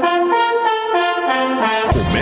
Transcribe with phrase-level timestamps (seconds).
[0.00, 0.47] Thank you.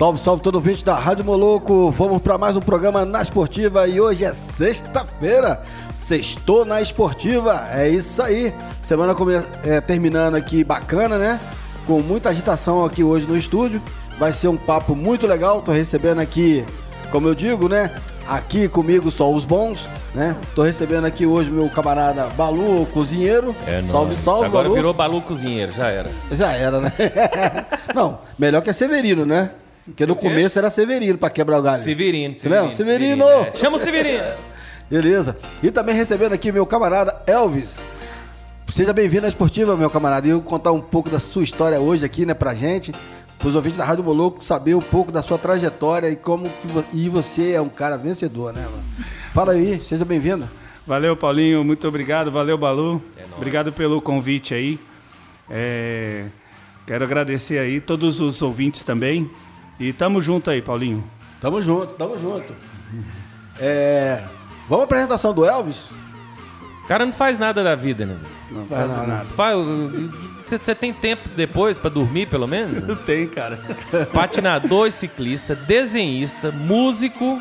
[0.00, 1.90] Salve, salve todo ouvinte da Rádio Moloco.
[1.90, 5.62] Vamos para mais um programa na Esportiva e hoje é sexta-feira.
[5.94, 7.68] Sextou na Esportiva.
[7.70, 8.54] É isso aí.
[8.82, 9.34] Semana come...
[9.62, 11.38] é, terminando aqui bacana, né?
[11.86, 13.82] Com muita agitação aqui hoje no estúdio.
[14.18, 15.60] Vai ser um papo muito legal.
[15.60, 16.64] Tô recebendo aqui,
[17.10, 17.90] como eu digo, né?
[18.26, 20.34] Aqui comigo só os bons, né?
[20.54, 23.54] Tô recebendo aqui hoje meu camarada Balu, cozinheiro.
[23.66, 24.74] É, salve, salve, Agora Balu.
[24.76, 26.08] virou Balu Cozinheiro, já era.
[26.32, 26.90] Já era, né?
[27.94, 29.50] Não, melhor que é Severino, né?
[29.90, 31.82] Porque no começo era Severino pra quebrar o galho.
[31.82, 32.34] Severino.
[32.38, 32.72] Você lembra?
[32.74, 33.24] Severino!
[33.28, 33.52] é.
[33.54, 34.24] Chama o Severino.
[34.90, 35.36] Beleza.
[35.62, 37.82] E também recebendo aqui meu camarada Elvis.
[38.68, 40.26] Seja bem-vindo à Esportiva, meu camarada.
[40.26, 42.92] E eu vou contar um pouco da sua história hoje aqui, né, pra gente.
[43.38, 46.84] Pros ouvintes da Rádio Moloco saber um pouco da sua trajetória e como que vo-
[46.92, 48.82] e você é um cara vencedor, né, mano?
[49.32, 50.48] Fala aí, seja bem-vindo.
[50.86, 51.64] Valeu, Paulinho.
[51.64, 52.30] Muito obrigado.
[52.30, 53.02] Valeu, Balu.
[53.36, 54.78] obrigado pelo convite aí.
[55.48, 56.26] É,
[56.86, 59.30] Quero agradecer aí todos os ouvintes também.
[59.80, 61.02] E tamo junto aí, Paulinho.
[61.40, 62.52] Tamo junto, tamo junto.
[63.58, 64.22] É.
[64.68, 65.88] Vamos à apresentação do Elvis?
[66.84, 68.16] O cara não faz nada da vida, né?
[68.50, 69.24] Não Faz faz nada.
[69.24, 69.26] nada.
[70.44, 72.82] Você tem tempo depois pra dormir, pelo menos?
[72.86, 73.58] Não tem, cara.
[74.12, 77.40] Patinador e ciclista, desenhista, músico.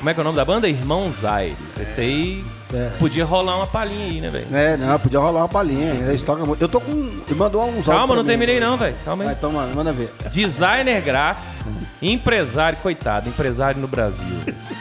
[0.00, 0.66] Como é que é o nome da banda?
[0.66, 1.56] Irmãos Aires.
[1.78, 2.90] Esse aí É.
[2.98, 4.46] podia rolar uma palhinha aí, né, velho?
[4.50, 5.92] É, não, podia rolar uma palhinha.
[5.92, 6.62] Eles tocam muito.
[6.62, 6.90] Eu tô com.
[6.90, 8.28] Ele mandou uns Calma, não mim.
[8.28, 8.96] terminei não, velho.
[9.04, 9.38] Calma Vai, aí.
[9.38, 10.10] então, mano, manda ver.
[10.30, 11.46] Designer gráfico,
[12.00, 14.24] empresário, coitado, empresário no Brasil.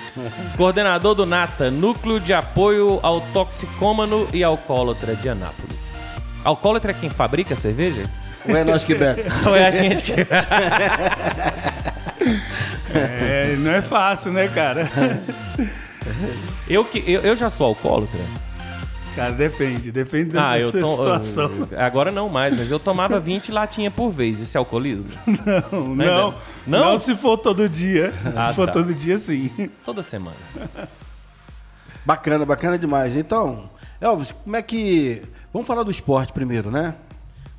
[0.56, 6.00] Coordenador do NATA, Núcleo de Apoio ao Toxicômano e Alcoólatra de Anápolis.
[6.46, 8.04] Alcoólatra é quem fabrica a cerveja?
[8.48, 9.24] Ou é nós que bebe?
[9.46, 10.14] Ou é a gente que...
[12.94, 14.90] É, não é fácil, né, cara?
[16.68, 18.20] Eu, que, eu, eu já sou alcoólatra.
[19.16, 19.92] Cara, depende.
[19.92, 20.88] Depende da Ah, eu sua to...
[20.96, 21.52] situação.
[21.78, 24.40] Agora não mais, mas eu tomava 20 latinhas por vez.
[24.40, 25.06] Isso é alcoolismo?
[25.72, 26.34] Não, Não é não, não?
[26.68, 26.80] Não?
[26.92, 28.14] não se for todo dia.
[28.36, 28.74] Ah, se for tá.
[28.74, 29.52] todo dia, sim.
[29.84, 30.38] Toda semana.
[32.06, 33.16] Bacana, bacana demais.
[33.16, 33.70] Então,
[34.00, 35.22] Elvis, como é que.
[35.52, 36.94] Vamos falar do esporte primeiro, né?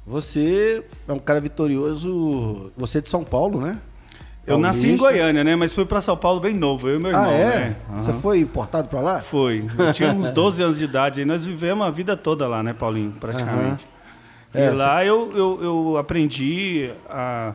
[0.07, 2.73] Você é um cara vitorioso.
[2.77, 3.77] Você é de São Paulo, né?
[4.47, 4.97] Eu nasci em.
[4.97, 5.55] Goiânia, né?
[5.55, 7.59] Mas fui pra São Paulo bem novo, eu e meu irmão, Ah, é?
[7.59, 7.77] né?
[8.03, 8.21] Você Aham.
[8.21, 9.21] foi importado pra lá?
[9.21, 9.65] Foi.
[9.79, 11.23] Eu tinha uns 12 anos de idade.
[11.23, 13.13] E nós vivemos a vida toda lá, né, Paulinho?
[13.21, 13.87] Praticamente.
[14.53, 17.53] É, e lá eu, eu, eu aprendi a.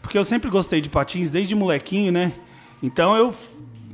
[0.00, 2.32] Porque eu sempre gostei de patins desde molequinho, né?
[2.82, 3.34] Então eu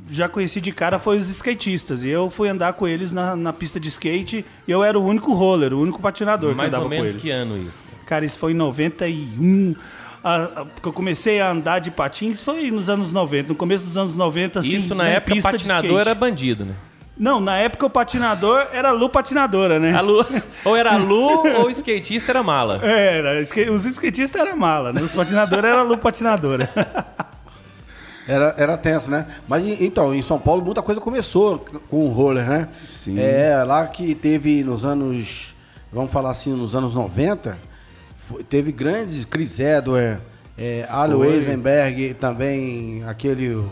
[0.09, 2.05] já conheci de cara foi os skatistas.
[2.05, 4.45] E eu fui andar com eles na, na pista de skate.
[4.65, 7.11] E eu era o único roller, o único patinador que Mais andava ou menos com
[7.17, 7.21] eles.
[7.21, 7.83] que ano isso?
[8.05, 9.75] Cara, isso foi em 91.
[10.25, 13.85] A, a, porque eu comecei a andar de patins foi nos anos 90, no começo
[13.85, 16.73] dos anos 90, assim, Isso na né, época pista de patinador era bandido, né?
[17.15, 19.93] Não, na época o patinador era Lu patinadora, né?
[19.93, 20.25] A Lu,
[20.65, 22.79] ou era Lu ou o skatista era mala.
[22.83, 24.99] Era, skate- os skatistas eram mala, né?
[24.99, 26.67] Os patinadores era Lu patinadora.
[28.27, 29.27] Era, era tenso, né?
[29.47, 32.69] Mas então, em São Paulo muita coisa começou com o roller, né?
[32.89, 33.19] Sim.
[33.19, 35.55] É, lá que teve nos anos,
[35.93, 37.55] vamos falar assim, nos anos 90,
[38.27, 40.19] foi- teve grandes, Chris Edward,
[40.57, 41.33] é, Alo Foi.
[41.33, 43.69] Eisenberg, também aquele, o,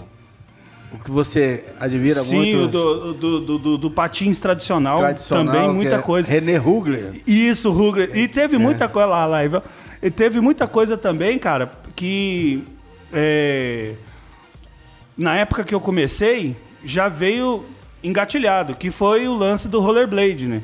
[1.04, 2.58] que você admira Sim, muito.
[2.58, 6.32] o do, do, do, do- patins tradicional, tradicional, também muita é coisa.
[6.32, 7.14] René Hugler.
[7.26, 8.12] Isso, Rugler.
[8.16, 8.28] E É.
[8.28, 9.62] teve muita coisa lá, Ivan.
[10.02, 12.64] E teve muita coisa também, cara, que
[13.12, 13.94] é,
[15.18, 17.64] na época que eu comecei, já veio
[18.04, 20.62] engatilhado, que foi o lance do rollerblade, né?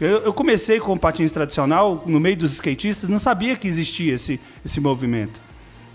[0.00, 4.40] Eu, eu comecei com patins tradicional, no meio dos skatistas, não sabia que existia esse,
[4.64, 5.40] esse movimento.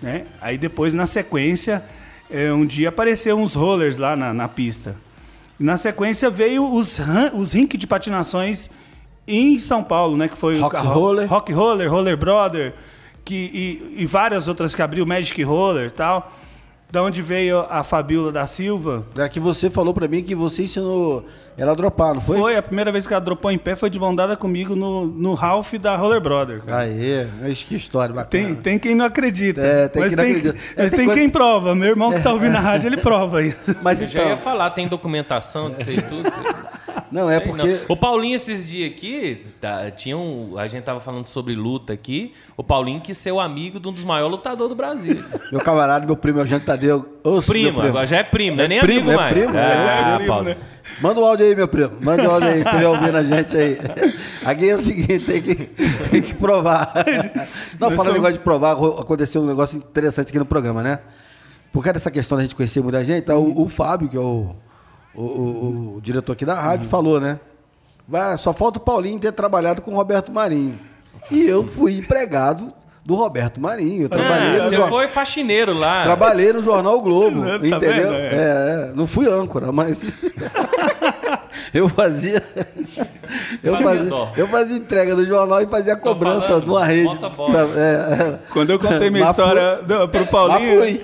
[0.02, 0.26] Né?
[0.40, 1.84] Aí depois, na sequência,
[2.30, 4.96] é, um dia apareceu uns rollers lá na, na pista.
[5.60, 7.00] E na sequência veio os,
[7.34, 8.70] os rink de patinações
[9.28, 10.28] em São Paulo, né?
[10.28, 11.30] Que foi Rock Roller.
[11.30, 12.74] Rock Roller, Roller Brother,
[13.24, 16.32] que, e, e várias outras que abriu, Magic Roller e tal.
[16.92, 19.06] Da onde veio a Fabiola da Silva.
[19.18, 21.26] É que você falou pra mim que você ensinou
[21.58, 22.38] ela a dropar, não foi?
[22.38, 25.06] Foi, a primeira vez que ela dropou em pé foi de mão dada comigo no,
[25.06, 26.62] no Ralph da Roller Brother.
[26.62, 26.84] cara.
[26.84, 28.30] Aê, mas que história bacana.
[28.30, 29.62] Tem, tem quem não acredita.
[29.62, 30.66] É, tem mas quem não tem, acredita.
[30.78, 31.76] Mas tem coisa- quem prova.
[31.76, 33.76] Meu irmão que tá ouvindo a rádio, ele prova isso.
[33.82, 36.30] Mas Eu já ia então, falar, tem documentação disso aí tudo.
[37.16, 37.66] não, é porque...
[37.66, 37.80] não.
[37.88, 42.34] O Paulinho, esses dias aqui, tá, tinha um, a gente tava falando sobre luta aqui.
[42.58, 45.24] O Paulinho quis ser o amigo de um dos maiores lutadores do Brasil.
[45.50, 47.20] Meu camarada, meu primo, é o Jean Tadeu.
[47.24, 49.34] Ouça, meu primo, agora já é primo, não é nem primo, amigo é mais.
[49.34, 50.56] primo, ah, é primo, Paulinho.
[50.56, 50.62] né?
[51.02, 51.92] Manda um áudio aí, meu primo.
[52.02, 53.78] Manda um áudio aí, que estiver ouvindo a gente aí.
[54.46, 55.56] Aqui é o seguinte, tem que,
[56.10, 56.94] tem que provar.
[57.80, 61.00] Não, falando somos- negócio de provar, aconteceu um negócio interessante aqui no programa, né?
[61.72, 64.20] Por causa dessa questão da gente conhecer muita gente, então, o, o Fábio, que é
[64.20, 64.56] o,
[65.16, 67.40] o, o- o diretor aqui da rádio, falou, né?
[68.08, 70.78] Vai, só falta o Paulinho ter trabalhado com o Roberto Marinho.
[71.32, 72.72] E eu fui empregado
[73.04, 74.04] do Roberto Marinho.
[74.04, 76.04] Eu trabalhei Ah, no você foi faxineiro lá.
[76.04, 77.80] Trabalhei no Jornal Globo, Tá entendeu?
[77.80, 78.14] vendo?
[78.14, 80.14] É, é, não fui âncora, mas
[81.74, 82.44] eu fazia
[83.64, 87.10] eu Fazia eu fazia entrega do jornal e fazia cobrança falando, de uma rede.
[87.76, 88.40] É, é.
[88.52, 89.80] Quando eu contei minha Lá história
[90.12, 90.80] pro Lá Paulinho.
[90.80, 91.04] fui.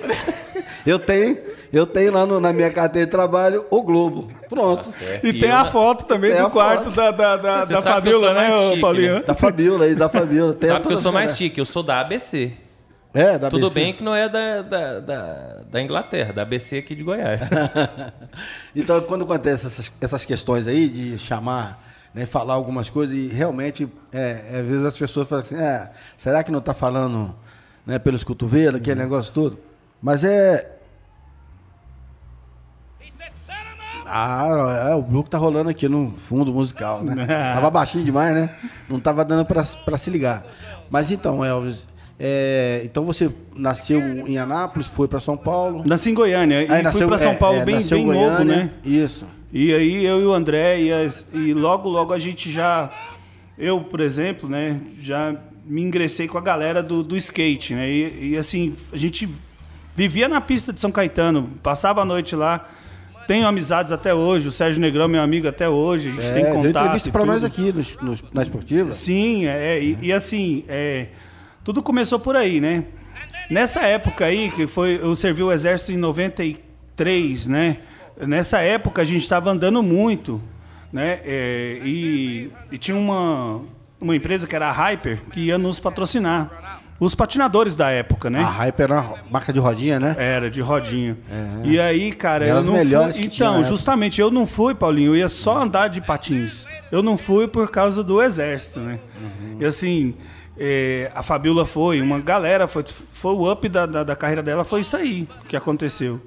[0.86, 1.38] Eu tenho,
[1.72, 4.28] eu tenho lá no- na minha carteira de trabalho o Globo.
[4.48, 4.88] Pronto.
[5.22, 6.96] E, E tem eu a foto também Tem do quarto foto.
[6.96, 9.14] da, da, da, da Fabiola, né, chique, Paulinho?
[9.14, 9.22] né?
[9.26, 10.52] Da Fabiola aí, da Fabiola.
[10.54, 12.52] Tem Sabe que eu sou mais chique, eu sou da ABC.
[13.14, 13.74] É, da Tudo ABC.
[13.80, 17.40] bem que não é da, da, da, da Inglaterra, da ABC aqui de Goiás.
[18.74, 21.82] Então, quando acontece essas, essas questões aí de chamar,
[22.14, 26.42] né, falar algumas coisas, e realmente, é, às vezes as pessoas falam assim, é, será
[26.42, 27.34] que não está falando
[27.86, 29.58] né, pelos cotovelos, aquele negócio todo?
[30.00, 30.78] Mas é.
[34.14, 37.24] Ah, é, o bloco tá rolando aqui no fundo musical, né?
[37.54, 38.50] Tava baixinho demais, né?
[38.88, 40.44] Não tava dando pra, pra se ligar.
[40.90, 41.88] Mas então, Elvis,
[42.20, 43.98] é, então você nasceu
[44.28, 45.82] em Anápolis, foi pra São Paulo.
[45.86, 46.58] Nasci em Goiânia.
[46.58, 48.56] Aí e fui nasceu- pra São é, Paulo é, bem, nasceu bem em novo, Goiânia.
[48.56, 48.70] né?
[48.84, 49.24] Isso.
[49.50, 52.90] E aí eu e o André, e, as- e logo, logo a gente já.
[53.58, 55.34] Eu, por exemplo, né, já
[55.64, 57.88] me ingressei com a galera do, do skate, né?
[57.90, 59.26] E, e, assim, a gente
[59.96, 62.66] vivia na pista de São Caetano, passava a noite lá.
[63.26, 66.32] Tenho amizades até hoje, o Sérgio Negrão é meu amigo até hoje, a gente É,
[66.32, 66.84] tem deu contato.
[66.84, 68.92] entrevista pra nós aqui nos- nos- na esportiva.
[68.92, 71.06] Sim, é, e, e assim, é,
[71.64, 72.84] tudo começou por aí, né?
[73.50, 77.78] Nessa época aí, que foi, eu servi o exército em 93, né?
[78.20, 80.40] Nessa época a gente estava andando muito,
[80.92, 81.20] né?
[81.24, 83.62] É, e, e tinha uma,
[84.00, 86.81] uma empresa que era a Hyper que ia nos patrocinar.
[87.00, 88.40] Os patinadores da época, né?
[88.40, 90.14] A Hyper era uma marca de rodinha, né?
[90.18, 91.16] Era, de rodinha.
[91.64, 93.24] E aí, cara, Eram eu não melhores fui.
[93.24, 96.64] Então, justamente, eu não fui, Paulinho, eu ia só andar de patins.
[96.92, 99.00] Eu não fui por causa do exército, né?
[99.20, 99.56] Uhum.
[99.60, 100.14] E assim,
[100.56, 104.64] é, a Fabiola foi, uma galera, foi, foi o up da, da, da carreira dela,
[104.64, 106.20] foi isso aí que aconteceu.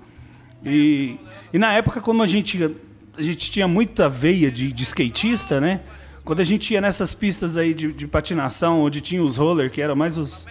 [0.66, 1.18] E,
[1.54, 2.76] e na época, como a gente,
[3.18, 5.82] a gente tinha muita veia de, de skatista, né?
[6.26, 9.80] Quando a gente ia nessas pistas aí de, de patinação, onde tinha os roller, que
[9.80, 10.48] eram mais os,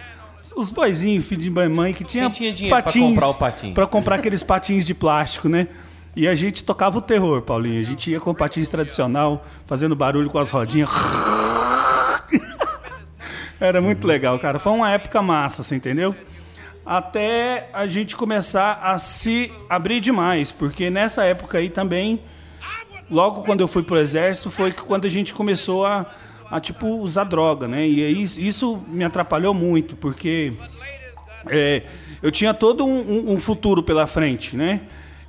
[0.55, 3.73] os boizinhos, filho de mãe, que tinha, Quem tinha dinheiro pra comprar o patim?
[3.73, 5.67] Pra comprar aqueles patins de plástico, né?
[6.15, 7.81] E a gente tocava o terror, Paulinho.
[7.81, 10.89] A gente ia com patins tradicional, fazendo barulho com as rodinhas.
[13.59, 14.59] Era muito legal, cara.
[14.59, 16.15] Foi uma época massa, você entendeu?
[16.85, 22.21] Até a gente começar a se abrir demais, porque nessa época aí também,
[23.09, 26.05] logo quando eu fui pro exército, foi que quando a gente começou a,
[26.49, 27.87] a tipo, usar droga, né?
[27.87, 30.53] E aí isso me atrapalhou muito, porque
[31.47, 31.81] é,
[32.21, 34.81] eu tinha todo um, um- um futuro pela frente, né?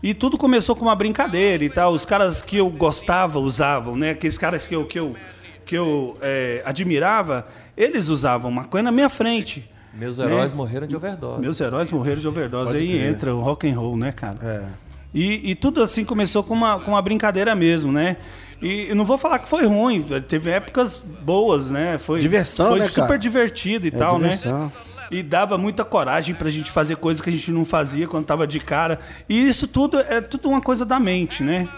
[0.02, 1.92] E tudo começou com uma brincadeira e tal.
[1.92, 4.10] Os caras que eu gostava usavam, né?
[4.10, 5.16] Aqueles caras que eu, que eu,
[5.64, 9.68] que eu é, admirava, eles usavam maconha na minha frente.
[9.94, 11.40] Meus heróis morreram de overdose.
[11.40, 12.72] Meus heróis morreram de overdose.
[12.72, 13.10] Pode Aí crer.
[13.10, 14.36] entra o rock and roll, né, cara?
[14.42, 14.85] É.
[15.14, 18.16] E, e tudo assim começou com uma, com uma brincadeira mesmo, né?
[18.60, 21.98] E eu não vou falar que foi ruim, teve épocas boas, né?
[21.98, 23.18] Foi, Diversão, foi né, super cara?
[23.18, 24.64] divertido e É tal, diversão.
[24.66, 24.72] né?
[25.10, 28.46] E dava muita coragem pra gente fazer coisas que a gente não fazia quando tava
[28.46, 28.98] de cara.
[29.28, 31.68] E isso tudo é tudo uma coisa da mente, né?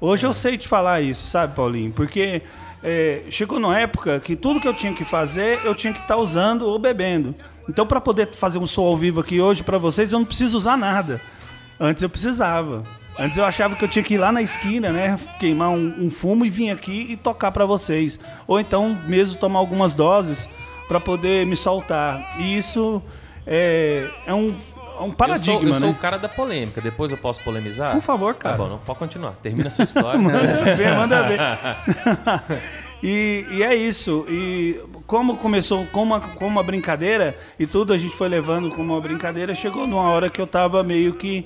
[0.00, 1.92] Hoje eu sei te falar isso, sabe, Paulinho?
[1.92, 2.40] Porque
[2.82, 6.16] é, chegou numa época que tudo que eu tinha que fazer, eu tinha que estar
[6.16, 7.34] usando ou bebendo.
[7.68, 10.56] Então, para poder fazer um som ao vivo aqui hoje para vocês, eu não preciso
[10.56, 11.20] usar nada.
[11.82, 12.84] Antes eu precisava.
[13.18, 15.18] Antes eu achava que eu tinha que ir lá na esquina, né?
[15.40, 18.20] Queimar um, um fumo e vir aqui e tocar para vocês.
[18.46, 20.48] Ou então mesmo tomar algumas doses
[20.86, 22.36] para poder me soltar.
[22.38, 23.02] E isso
[23.44, 24.54] é, é um,
[24.96, 25.94] é um eu paradigma, sou, eu sou né?
[25.98, 26.80] o cara da polêmica.
[26.80, 27.90] Depois eu posso polemizar?
[27.90, 28.56] Por favor, cara.
[28.56, 29.32] Tá bom, não pode continuar.
[29.42, 30.16] Termina a sua história.
[30.22, 30.38] Manda
[30.76, 31.40] ver, manda ver.
[33.02, 34.24] E, e é isso.
[34.28, 38.92] E como começou com uma, com uma brincadeira e tudo, a gente foi levando como
[38.92, 41.44] uma brincadeira, chegou numa hora que eu tava meio que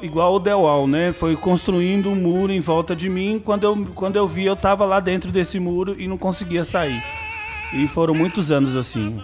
[0.00, 1.12] igual o Dewal, né?
[1.12, 3.40] Foi construindo um muro em volta de mim.
[3.44, 7.02] Quando eu, quando eu vi, eu tava lá dentro desse muro e não conseguia sair.
[7.72, 9.20] E foram muitos anos assim.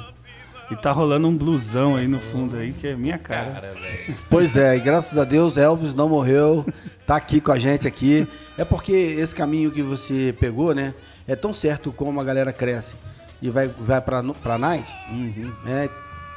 [0.70, 3.50] E tá rolando um blusão aí no fundo aí, que é minha cara.
[3.50, 4.16] Cara, velho.
[4.30, 6.64] Pois é, e graças a Deus Elvis não morreu,
[7.04, 8.26] tá aqui com a gente aqui.
[8.56, 10.94] É porque esse caminho que você pegou, né?
[11.26, 12.94] É tão certo como a galera cresce
[13.42, 14.88] e vai, vai pra, pra night.
[15.64, 15.88] né?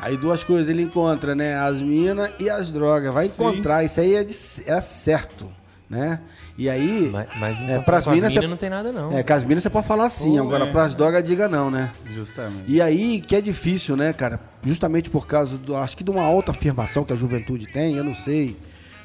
[0.04, 1.56] Aí duas coisas ele encontra, né?
[1.56, 3.14] As minas e as drogas.
[3.14, 4.34] Vai encontrar, isso aí é, de,
[4.68, 5.48] é certo,
[5.90, 6.20] né?
[6.58, 9.12] E aí, Mas, mas é, então, com as minas, não tem nada, não.
[9.18, 10.72] é, com as minas você pode falar sim, Oh, agora é.
[10.72, 11.92] pras drogas diga não, né?
[12.14, 12.66] Justamente.
[12.68, 14.40] E aí que é difícil, né, cara?
[14.64, 18.04] Justamente por causa do, acho que de uma alta afirmação que a juventude tem, eu
[18.04, 18.56] não sei,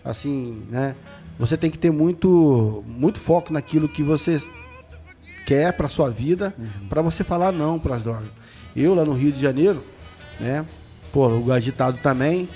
[0.04, 0.94] assim, né?
[1.38, 4.38] Você tem que ter muito, muito foco naquilo que você
[5.46, 6.52] quer pra sua vida,
[6.90, 8.28] pra você falar não pras drogas.
[8.76, 9.82] Eu lá no Rio de Janeiro,
[10.38, 10.66] né?
[11.18, 12.48] Pô, o agitado também.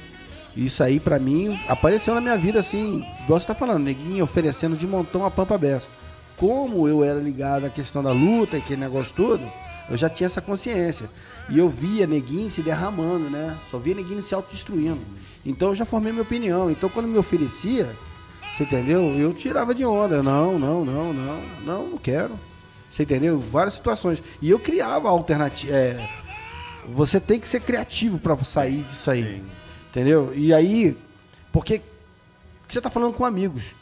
[0.57, 4.77] Isso aí pra mim apareceu na minha vida assim, igual você tá falando, neguinho oferecendo
[4.77, 5.89] de montão a pampa beça.
[6.37, 9.43] Como eu era ligado à questão da luta e aquele negócio todo,
[9.91, 11.11] eu já tinha essa consciência.
[11.51, 13.59] E eu via neguinho se derramando, né?
[13.69, 15.01] Só via neguinho se autodestruindo.
[15.45, 16.71] Então eu já formei minha opinião.
[16.71, 17.91] Então quando me oferecia,
[18.55, 19.03] você entendeu?
[19.19, 20.23] Eu tirava de onda.
[20.23, 22.39] Não, não, não, não, não, não quero.
[22.93, 23.41] Você entendeu?
[23.41, 24.23] Várias situações.
[24.41, 25.73] E eu criava alternativa.
[25.73, 26.09] É,
[26.89, 29.43] você tem que ser criativo para sair disso aí.
[29.91, 30.33] Entendeu?
[30.35, 30.97] E aí,
[31.53, 31.81] porque
[32.69, 33.75] você tá falando com amigos.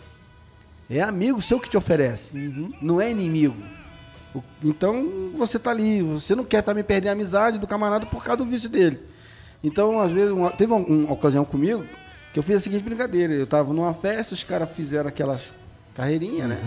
[0.89, 2.37] É amigo seu que te oferece.
[2.83, 3.57] Não é inimigo.
[4.63, 8.39] Então você tá ali, você não quer também perder a amizade do camarada por causa
[8.45, 8.99] do vício dele.
[9.63, 11.85] Então, às vezes, uma- teve uma, uma ocasião comigo
[12.33, 13.33] que eu fiz a seguinte brincadeira.
[13.35, 15.53] Eu tava numa festa, os caras fizeram aquelas
[15.95, 16.59] carreirinhas, né?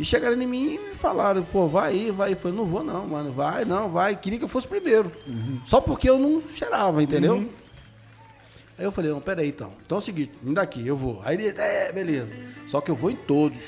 [0.00, 2.32] E chegaram em mim e me falaram, pô, vai aí, vai aí.
[2.32, 4.16] Eu falei, não vou não, mano, vai, não, vai.
[4.16, 5.12] Queria que eu fosse primeiro.
[5.66, 7.46] Só porque eu não cheirava, entendeu?
[8.78, 9.74] Aí eu falei, não, peraí então.
[9.84, 11.20] Então é o seguinte, me dá aqui, eu vou.
[11.22, 12.32] Aí ele disse, é, beleza.
[12.66, 13.58] Só que eu vou em todos.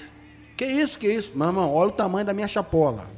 [0.56, 1.32] Que isso, que isso?
[1.34, 3.10] Meu irmão, olha o tamanho da minha chapola.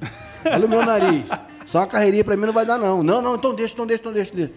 [0.45, 1.25] Olha o meu nariz.
[1.67, 3.01] Só uma carreirinha pra mim não vai dar, não.
[3.01, 4.35] Não, não, então deixa, então deixa, então deixa.
[4.35, 4.53] deixa.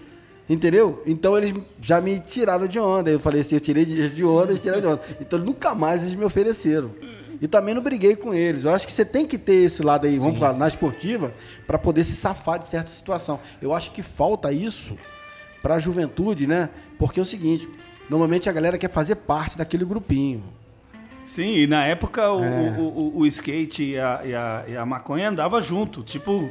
[0.49, 1.03] Entendeu?
[1.05, 3.11] Então eles já me tiraram de onda.
[3.11, 5.01] Eu falei assim, eu tirei de de onda, eles tiraram de onda.
[5.21, 6.89] Então nunca mais eles me ofereceram.
[7.41, 8.63] E também não briguei com eles.
[8.63, 11.31] Eu acho que você tem que ter esse lado aí, vamos falar, na esportiva,
[11.65, 13.39] pra poder se safar de certa situação.
[13.61, 14.97] Eu acho que falta isso
[15.61, 16.69] para a juventude, né?
[16.97, 17.67] Porque é o seguinte,
[18.09, 20.43] normalmente a galera quer fazer parte daquele grupinho.
[21.25, 22.75] Sim, e na época o, É.
[22.79, 26.49] o, o- o skate e a, e, a, e a maconha andava junto, tipo.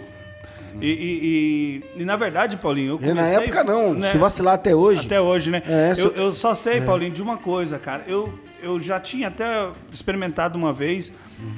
[0.80, 4.18] E, e, e- e, na verdade, Paulinho, eu E na comecei, época não, né, se
[4.18, 5.06] vacilar até hoje.
[5.06, 5.62] Até hoje, né?
[5.66, 8.04] É, eu, só- eu só sei, Paulinho, de uma coisa, cara.
[8.06, 11.12] Eu, eu já tinha até experimentado uma vez,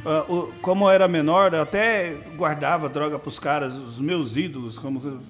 [0.06, 4.78] ah, o- como eu era menor, eu até guardava droga pros caras, os meus ídolos,
[4.78, 5.20] como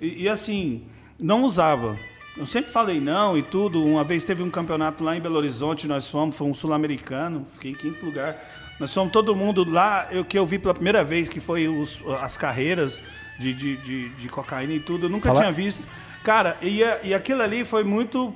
[0.00, 0.82] e, e assim,
[1.18, 1.96] não usava.
[2.36, 3.84] Eu sempre falei não e tudo.
[3.84, 7.72] Uma vez teve um campeonato lá em Belo Horizonte, nós fomos, foi um sul-americano, fiquei
[7.72, 8.36] em quinto lugar.
[8.80, 12.02] Nós fomos todo mundo lá, eu que eu vi pela primeira vez, que foi os-
[12.22, 13.02] as carreiras
[13.38, 15.06] de, de, de, de cocaína e tudo.
[15.06, 15.86] Eu nunca Fala- tinha visto.
[16.22, 18.34] Cara, e, e aquilo ali foi muito.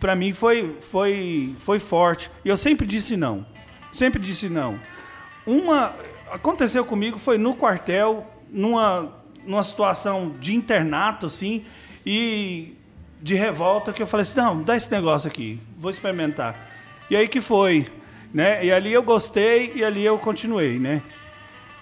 [0.00, 2.30] Pra mim foi, foi, foi forte.
[2.44, 3.46] E eu sempre disse não.
[3.92, 4.78] Sempre disse não.
[5.46, 5.94] Uma.
[6.30, 9.12] Aconteceu comigo, foi no quartel, numa,
[9.46, 11.64] numa situação de internato, assim,
[12.04, 12.74] e
[13.22, 16.68] de revolta, que eu falei assim: não, dá esse negócio aqui, vou experimentar.
[17.08, 17.86] E aí que foi.
[18.34, 18.66] Né?
[18.66, 21.00] E ali eu gostei e ali eu continuei, né?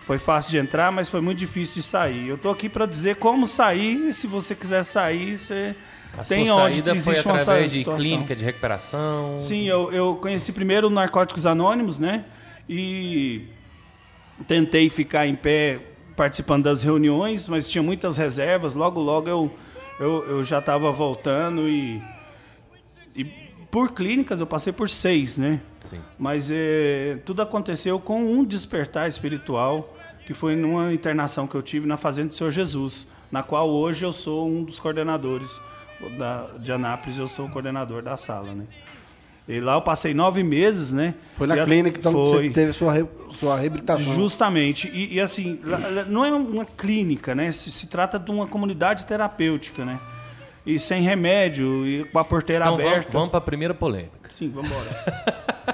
[0.04, 2.28] Foi fácil de entrar, mas foi muito difícil de sair.
[2.28, 5.74] Eu tô aqui para dizer como sair, e se você quiser sair, você
[6.16, 8.04] A tem sua onde saída foi existe uma através de situação.
[8.04, 9.40] clínica de recuperação.
[9.40, 12.24] Sim, eu, eu conheci primeiro Narcóticos Anônimos, né?
[12.68, 13.46] E
[14.46, 15.80] tentei ficar em pé
[16.14, 18.74] participando das reuniões, mas tinha muitas reservas.
[18.74, 19.50] Logo, logo eu,
[19.98, 22.02] eu, eu já estava voltando e,
[23.16, 23.24] e
[23.70, 25.60] por clínicas eu passei por seis, né?
[25.82, 25.98] Sim.
[26.18, 29.93] Mas eh, tudo aconteceu com um despertar espiritual,
[30.26, 34.04] que foi numa internação que eu tive na Fazenda do Senhor Jesus, na qual hoje
[34.04, 35.48] eu sou um dos coordenadores
[36.18, 38.64] da, de Anápolis, eu sou o coordenador da sala, né?
[39.46, 41.14] E lá eu passei nove meses, né?
[41.36, 42.48] Foi na E clínica então, que foi.
[42.48, 44.14] você teve sua, re- sua reabilitação.
[44.14, 44.88] Justamente.
[44.88, 45.60] E, e, assim,
[46.08, 47.52] não é uma clínica, né?
[47.52, 50.00] Se, se trata de uma comunidade terapêutica, né?
[50.64, 53.12] E sem remédio, e com a porteira Então vamos, aberta.
[53.12, 54.30] vamos para a primeira polêmica.
[54.30, 55.73] Sim, vamos embora.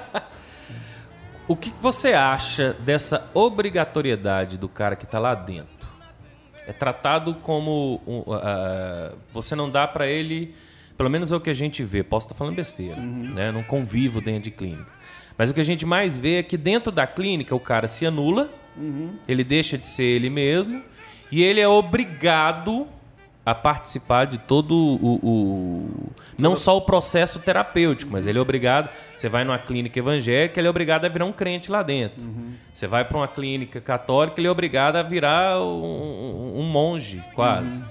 [1.51, 5.85] O que você acha dessa obrigatoriedade do cara que está lá dentro?
[6.65, 10.55] É tratado como um, ah, você não dá para ele,
[10.95, 12.03] pelo menos é o que a gente vê.
[12.03, 13.51] Posso estar falando besteira, né?
[13.51, 14.87] Não convivo dentro de clínica,
[15.37, 18.05] mas o que a gente mais vê é que dentro da clínica o cara se
[18.05, 18.49] anula
[19.27, 20.81] Ele deixa de ser ele mesmo
[21.29, 22.87] e ele é obrigado
[23.43, 28.89] a participar de todo o, o- não só o processo terapêutico, mas ele é obrigado.
[29.17, 32.23] Você vai numa clínica evangélica, ele é obrigado a virar um crente lá dentro.
[32.73, 37.81] Você vai para uma clínica católica, ele é obrigado a virar um, um- monge, quase.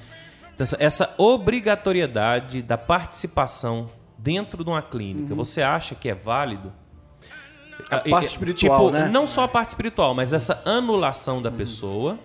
[0.54, 3.88] Então, essa- obrigatoriedade da participação
[4.18, 6.72] dentro de uma clínica, você acha que é válido?
[7.90, 9.08] A parte espiritual, tipo, né?
[9.08, 12.18] Não só a parte espiritual, mas essa anulação da pessoa.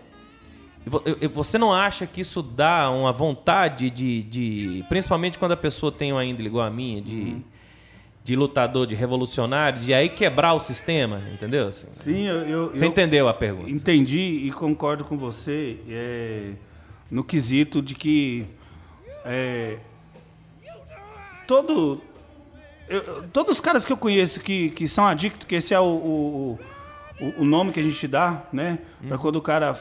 [0.85, 1.01] Vo-
[1.33, 4.21] Você não acha que isso dá uma vontade de.
[4.23, 7.37] de- principalmente quando a pessoa tem uma índole igual a minha, de,
[8.23, 11.69] de lutador, de revolucionário, de aí quebrar o sistema, entendeu?
[11.69, 13.69] Assim, Sim, eu, eu, Você eu entendeu a pergunta?
[13.69, 16.51] entendi e concordo com você é,
[17.09, 18.45] no quesito de que
[19.25, 19.77] é,
[21.47, 22.01] todo
[22.87, 25.83] eu- todos os caras que eu conheço que, que são adictos, que esse é o,
[25.83, 26.59] o,
[27.19, 28.77] o, o nome que a gente dá, né?
[29.07, 29.73] Pra quando o cara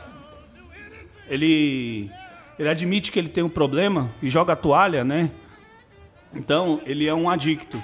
[1.28, 2.10] ele
[2.58, 5.30] ele admite que ele tem um problema e joga a toalha, né?
[6.34, 7.82] Então, ele é um adicto.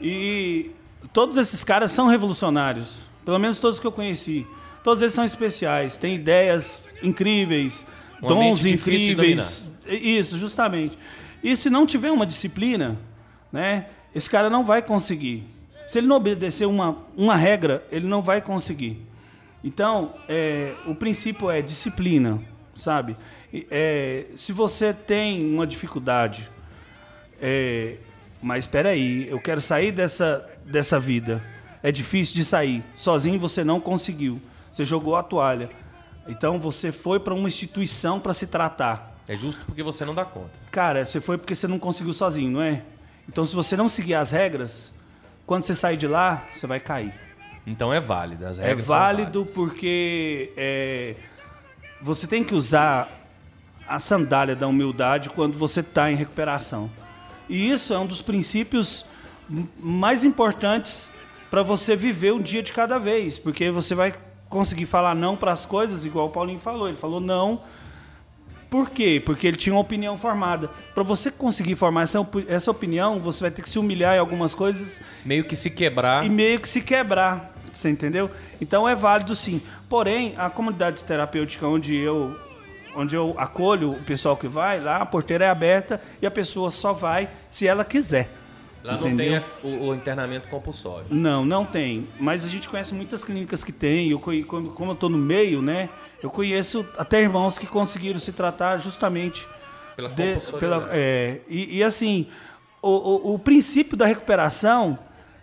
[0.00, 0.70] E
[1.12, 2.96] todos esses caras são revolucionários.
[3.24, 4.46] Pelo menos todos que eu conheci.
[4.82, 7.84] Todos eles são especiais, têm ideias incríveis,
[8.20, 9.68] Uma dons incríveis.
[9.86, 10.98] Isso, justamente.
[11.42, 12.98] E se não tiver uma disciplina,
[13.52, 15.44] né, esse cara não vai conseguir.
[15.86, 19.04] Se ele não obedecer uma, uma regra, ele não vai conseguir.
[19.62, 22.40] Então, é, o princípio é disciplina,
[22.78, 23.16] sabe?
[23.70, 26.48] É, se você tem uma dificuldade,
[27.40, 27.96] é,
[28.42, 31.42] mas espera aí, eu quero sair dessa, dessa vida.
[31.82, 32.82] É difícil de sair.
[32.96, 34.40] Sozinho você não conseguiu.
[34.72, 35.70] Você jogou a toalha.
[36.26, 39.16] Então você foi para uma instituição para se tratar.
[39.26, 40.50] É justo porque você não dá conta.
[40.70, 42.82] Cara, você foi porque você não conseguiu sozinho, não é?
[43.28, 44.90] Então se você não seguir as regras,
[45.46, 47.12] quando você sair de lá, você vai cair.
[47.66, 48.46] Então é válido.
[48.46, 51.14] As É regras são válido porque é,
[52.00, 53.08] você tem que usar
[53.86, 56.90] a sandália da humildade quando você está em recuperação.
[57.48, 59.04] E isso é um dos princípios
[59.78, 61.08] mais importantes
[61.50, 64.12] para você viver um dia de cada vez, porque você vai
[64.50, 66.88] conseguir falar não para as coisas, igual o Paulinho falou.
[66.88, 67.62] Ele falou não.
[68.68, 69.22] Por quê?
[69.24, 70.68] Porque ele tinha uma opinião formada.
[70.94, 72.18] Para você conseguir formar essa,
[72.48, 76.24] essa opinião, você vai ter que se humilhar em algumas coisas Meio que se quebrar.
[76.24, 77.54] e meio que se quebrar.
[77.78, 78.28] Você entendeu?
[78.60, 79.62] Então é válido sim.
[79.88, 82.36] Porém, a comunidade terapêutica onde eu
[82.96, 86.70] onde eu acolho o pessoal que vai, lá a porteira é aberta e a pessoa
[86.72, 88.28] só vai se ela quiser.
[88.82, 89.26] Lá não entendeu?
[89.26, 89.44] tem a-
[89.78, 91.06] o, o internamento compulsório.
[91.10, 92.08] Não, não tem.
[92.18, 94.10] Mas a gente conhece muitas clínicas que tem.
[94.10, 95.88] Eu, como, como eu estou no meio, né?
[96.20, 99.46] Eu conheço até irmãos que conseguiram se tratar justamente
[99.94, 100.58] Pela compulsoriedade.
[100.58, 102.26] pela- é, e, e assim,
[102.82, 104.98] o, o, o princípio da recuperação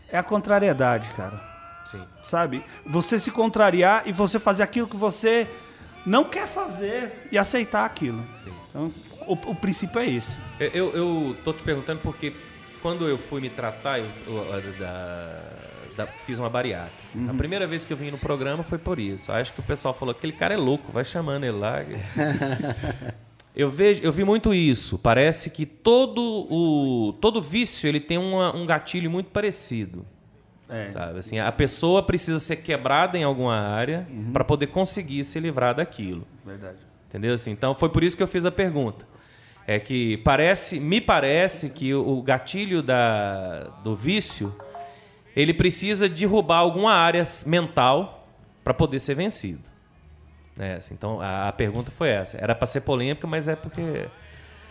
[0.09, 1.54] é a contrariedade, cara.
[1.91, 2.01] Sim.
[2.23, 2.63] Sabe?
[2.85, 5.47] Você se contrariar e você fazer aquilo que você
[6.05, 8.21] não quer fazer e aceitar aquilo.
[8.35, 8.51] Sim.
[8.69, 8.91] Então,
[9.27, 10.37] o, o princípio é esse.
[10.59, 12.33] Eu, eu, eu tô te perguntando porque
[12.81, 15.41] quando eu fui me tratar, eu, eu, da-
[15.97, 17.01] da- fiz uma bariátrica.
[17.29, 19.31] A primeira vez que eu vim no programa foi por isso.
[19.31, 21.77] Acho que o pessoal falou, aquele cara é louco, vai chamando ele lá.
[23.55, 24.97] eu, vejo, eu vi muito isso.
[24.99, 30.05] Parece que todo, o, todo vício ele tem uma- um gatilho muito parecido.
[30.69, 30.91] É.
[30.91, 31.19] Sabe?
[31.19, 36.25] Assim, a pessoa precisa ser quebrada em alguma área para poder conseguir se livrar daquilo.
[36.43, 36.77] Verdade.
[37.07, 37.33] Entendeu?
[37.33, 39.05] Assim, então foi por isso que eu fiz a pergunta.
[39.67, 44.55] É que parece, me parece que o gatilho da, do vício
[45.35, 48.27] ele precisa derrubar alguma área mental
[48.63, 49.63] para poder ser vencido.
[50.57, 52.37] É, assim, então a, a pergunta foi essa.
[52.37, 54.07] Era para ser polêmica, mas é porque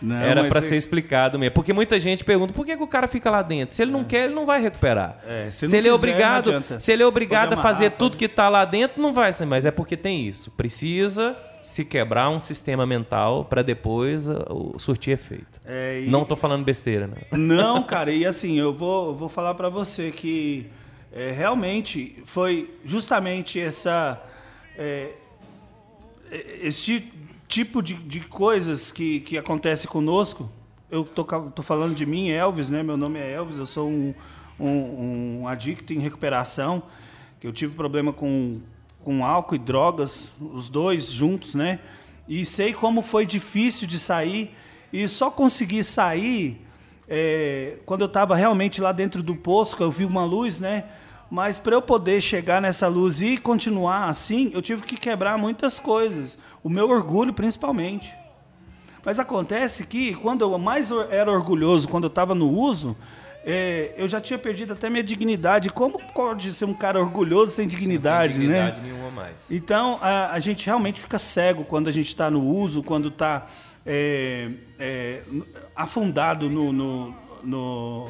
[0.01, 1.53] Não, era para é- ser explicado mesmo.
[1.55, 3.75] Porque muita gente pergunta por que, que o cara fica lá dentro.
[3.75, 5.19] Se ele não quer, ele não vai recuperar.
[5.27, 6.79] É, se se, não ele é quiser, obrigado, não adianta.
[6.79, 9.13] se ele é obrigado Pode a fazer amarrar, tudo pode- que está lá dentro, não
[9.13, 9.45] vai ser.
[9.45, 10.51] Mas é porque tem isso.
[10.51, 15.59] Precisa se quebrar um sistema mental para depois uh, surtir efeito.
[15.65, 17.37] É, e- Não tô falando besteira, não.
[17.39, 20.67] Não, cara, e assim, eu vou, vou falar pra você que
[21.11, 24.21] é, realmente foi justamente essa.
[24.77, 25.09] é,
[26.31, 27.11] é, esse
[27.47, 30.49] tipo de, de coisas que, que acontece conosco.
[30.89, 32.83] Eu tô, tô falando de mim, Elvis, né?
[32.83, 34.13] Meu nome é Elvis, eu sou um,
[34.59, 36.83] um, um adicto em recuperação,
[37.39, 38.61] que eu tive problema com,
[39.03, 41.79] com álcool e drogas, os dois juntos, né?
[42.27, 44.55] E sei como foi difícil de sair,
[44.91, 46.61] e só consegui sair
[47.07, 50.85] é, quando eu estava realmente lá dentro do poço, que eu vi uma luz, né?
[51.29, 55.79] Mas para eu poder chegar nessa luz e continuar assim, eu tive que quebrar muitas
[55.79, 56.37] coisas.
[56.63, 58.13] O meu orgulho, principalmente.
[59.03, 62.95] Mas acontece que quando eu mais era orgulhoso, quando eu estava no uso,
[63.43, 65.69] é, eu já tinha perdido até minha dignidade.
[65.69, 68.87] Como pode ser um cara orgulhoso sem dignidade, Sem dignidade né?
[68.87, 69.35] nenhuma mais.
[69.49, 73.45] Então, a, a gente realmente fica cego quando a gente está no uso, quando está
[73.85, 75.21] é, é,
[75.75, 78.09] afundado no, no- no-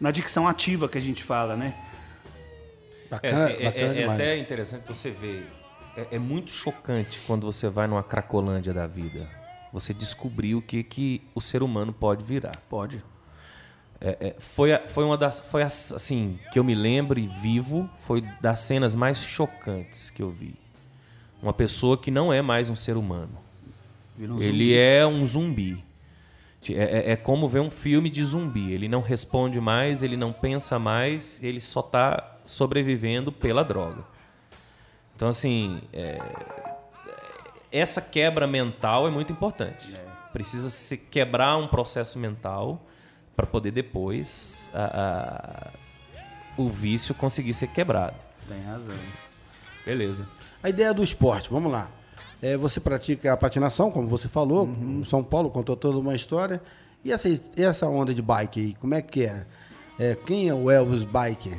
[0.00, 1.74] na dicção ativa que a gente fala, né?
[3.06, 5.50] É, Bacana, assim, é- bacana é- é até interessante você ver.
[5.96, 9.28] É, é muito chocante quando você vai numa cracolândia da vida.
[9.72, 12.60] Você descobrir o que, que o ser humano pode virar.
[12.68, 13.02] Pode.
[14.00, 15.40] É, é, foi, a- foi uma das.
[15.40, 20.22] Foi as- assim, que eu me lembro e vivo, foi das cenas mais chocantes que
[20.22, 20.54] eu vi.
[21.42, 23.38] Uma pessoa que não é mais um ser humano.
[24.18, 25.82] Um Ele é um zumbi.
[26.68, 28.72] É, é- é como ver um filme de zumbi.
[28.72, 34.04] Ele não responde mais, ele não pensa mais, ele só está sobrevivendo pela droga.
[35.16, 36.18] Então, assim, é,
[37.72, 39.94] essa quebra mental é muito importante.
[40.32, 42.82] Precisa se quebrar um processo mental
[43.36, 45.70] para poder depois a- a-
[46.56, 48.16] o vício conseguir ser quebrado.
[48.48, 48.94] Tem razão.
[49.84, 50.26] Beleza.
[50.62, 51.88] A ideia do esporte, vamos lá.
[52.42, 55.00] É, você pratica a patinação, como você falou, Uhum.
[55.00, 56.60] em São Paulo, contou toda uma história.
[57.04, 59.46] E essa, essa onda de bike aí, como é que é?
[59.98, 61.58] É, quem é o Elvis Biker?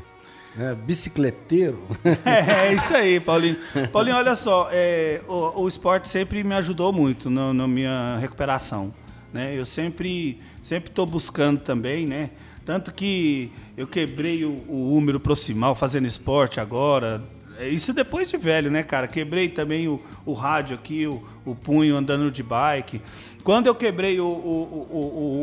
[0.59, 1.83] É, bicicleteiro?
[2.25, 3.57] É, é isso aí, Paulinho.
[3.91, 8.93] Paulinho, olha só, é, o, o esporte sempre me ajudou muito na, minha recuperação.
[9.33, 9.57] Né?
[9.57, 12.31] Eu sempre sempre estou buscando também, né?
[12.65, 17.21] Tanto que eu quebrei o, o húmero proximal fazendo esporte agora.
[17.59, 19.07] É Isso depois de velho, né, cara?
[19.07, 23.01] Quebrei também o, o rádio aqui, o, o punho andando de bike.
[23.43, 24.97] Quando eu quebrei o, o, o,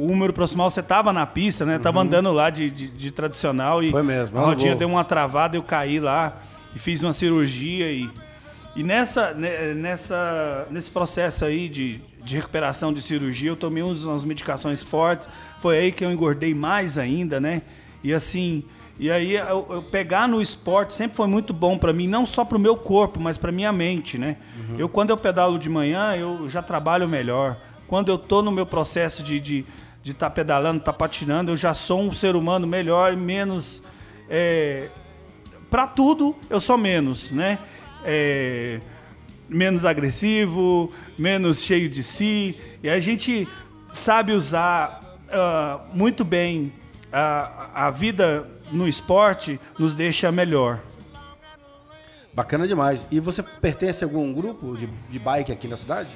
[0.07, 1.79] o- húmero proximal, você tava na pista, né?
[1.79, 5.57] Tava andando lá de, de, de tradicional e Foi mesmo, a rodinha deu uma travada,
[5.57, 6.37] eu caí lá
[6.75, 8.11] e fiz uma cirurgia e,
[8.75, 14.05] e nessa, ne- nessa, nesse processo aí de, de recuperação de cirurgia, eu tomei uns,
[14.05, 15.29] umas medicações fortes,
[15.61, 17.63] foi aí que eu engordei mais ainda, né?
[18.03, 18.65] E assim,
[19.03, 22.45] e aí eu, eu pegar no esporte sempre foi muito bom para mim, não só
[22.45, 24.37] para o meu corpo, mas para minha mente, né?
[24.79, 27.57] Eu quando eu pedalo de manhã, eu já trabalho melhor.
[27.89, 29.65] Quando eu tô no meu processo de de
[30.05, 33.83] estar pedalando, estar patinando, eu já sou um ser humano melhor, menos
[34.31, 34.89] é,
[35.69, 37.59] para tudo eu sou menos, né?
[38.05, 38.81] É,
[39.49, 42.57] menos agressivo, menos cheio de si.
[42.85, 43.49] E a gente
[43.93, 46.73] sabe usar ah, muito bem
[47.13, 50.81] a, a vida no esporte, nos deixa melhor.
[52.35, 53.05] Bacana demais.
[53.11, 56.09] E você pertence a algum grupo de, de bike aqui na cidade?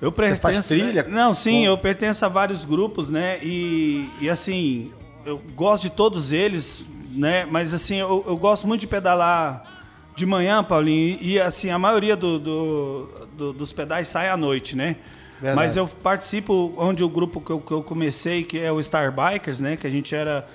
[0.00, 1.06] Eu pertenço, faz trilha?
[1.08, 3.38] Não, sim, Com- eu pertenço a vários grupos, né?
[3.42, 4.92] E, e assim,
[5.24, 7.46] eu gosto de todos eles, né?
[7.48, 9.70] Mas assim, eu, eu gosto muito de pedalar
[10.16, 14.76] de manhã, Paulinho, e assim, a maioria do, do- do- dos pedais sai à noite,
[14.76, 14.96] né?
[15.40, 15.56] Verdade.
[15.56, 19.12] Mas eu participo onde o grupo que eu, que eu comecei, que é o Star
[19.12, 19.76] Bikers, né?
[19.76, 20.46] Que a gente era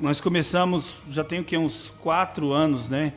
[0.00, 3.12] nós começamos, já tem o que, uns quatro anos, né?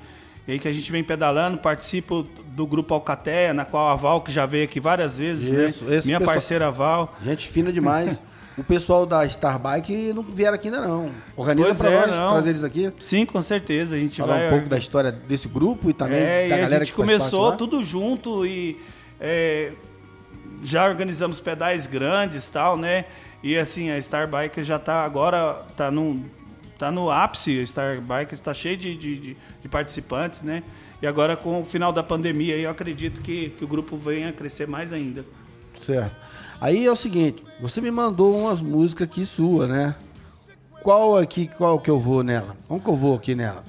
[0.47, 4.21] E aí que a gente vem pedalando, participo do grupo Alcateia, na qual a Val,
[4.21, 6.01] que já veio aqui várias vezes, Isso, né?
[6.05, 7.15] Minha pessoal- parceira Val.
[7.23, 8.19] Gente fina demais.
[8.57, 11.11] o pessoal da Star Bike não vieram aqui ainda não.
[11.35, 12.31] Organiza pra é, nós, não.
[12.31, 12.91] trazer eles aqui.
[12.99, 13.95] Sim, com certeza.
[13.95, 14.47] A gente Falar vai.
[14.47, 16.97] um pouco da história desse grupo e também é, da e a galera gente que
[16.97, 17.57] faz começou parte lá.
[17.57, 18.79] tudo junto e
[19.19, 19.73] é,
[20.63, 23.05] já organizamos pedais grandes tal, né?
[23.43, 26.25] E assim, a Star Bike já tá agora, tá no,
[26.79, 29.17] tá no ápice, a Star Bike está cheio de, de,
[29.61, 30.63] de- participantes, né?
[31.01, 34.33] E agora com o final da pandemia, eu acredito que, que o grupo venha a
[34.33, 35.23] crescer mais ainda.
[35.85, 36.15] Certo.
[36.59, 39.95] Aí é o seguinte, você me mandou umas músicas aqui sua, né?
[40.81, 42.55] Qual aqui, qual que eu vou nela?
[42.67, 43.63] Como que eu vou aqui nela?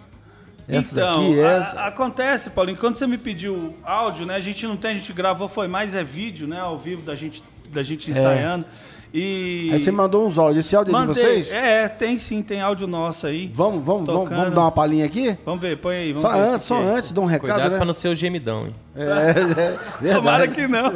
[0.68, 1.81] Essas então, aqui, a- essa.
[1.87, 4.37] acontece, Paulinho, quando você me pediu áudio, né?
[4.37, 6.61] A gente não tem, a gente gravou, foi mais é vídeo, né?
[6.61, 7.42] Ao vivo da gente,
[7.73, 8.65] da gente ensaiando.
[9.13, 9.69] E.
[9.71, 9.75] É.
[9.75, 10.67] Aí você mandou uns áudios.
[10.67, 11.25] Esse áudio é de Mandei.
[11.25, 11.51] vocês?
[11.51, 13.51] É, tem sim, tem áudio nosso aí.
[13.55, 14.39] Vamos, vamos, vamos, Tocando.
[14.39, 15.37] vamos dar uma palhinha aqui?
[15.45, 16.13] Vamos ver, põe aí.
[16.13, 17.77] Vamos Só antes, só é antes, dá um recado, Cuidado né?
[17.77, 18.75] pra não ser o gemidão, hein?
[18.95, 20.15] É, é.
[20.15, 20.93] Tomara que não.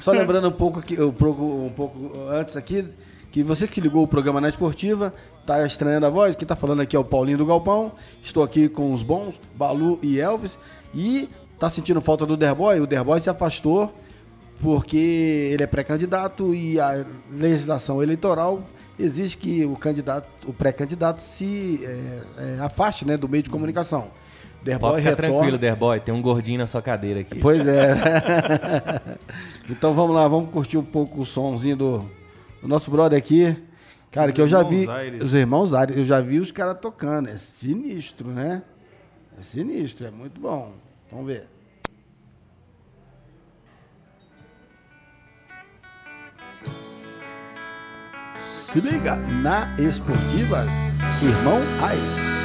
[0.00, 2.86] Só lembrando um pouco, aqui, um, pouco, um pouco antes aqui,
[3.32, 5.14] que você que ligou o programa na Esportiva,
[5.46, 8.68] tá estranhando a voz, quem tá falando aqui é o Paulinho do Galpão, estou aqui
[8.68, 10.58] com os bons, Balu e Elvis,
[10.94, 11.26] e
[11.58, 13.94] tá sentindo falta do Derboy, o Derboy se afastou
[14.60, 18.62] porque ele é pré-candidato e a legislação eleitoral
[18.98, 24.08] exige que o candidato, o pré-candidato se é, é, afaste né, do meio de comunicação.
[24.62, 26.00] Derboy Pode ficar retorna- tranquilo, Derboy.
[26.00, 27.38] Tem um gordinho na sua cadeira aqui.
[27.38, 27.94] Pois é.
[29.68, 31.98] então vamos lá, vamos curtir um pouco o somzinho do,
[32.62, 33.54] do nosso brother aqui.
[34.10, 34.76] Cara, Os que eu já vi.
[34.82, 35.22] Irmãos Aires.
[35.22, 37.28] Os irmãos Aires, eu já vi os caras tocando.
[37.28, 38.62] É sinistro, né?
[39.38, 40.72] É sinistro, é muito bom.
[41.10, 41.46] Vamos ver.
[48.74, 50.66] Se liga na Esportivas,
[51.22, 52.43] Irmão Aires.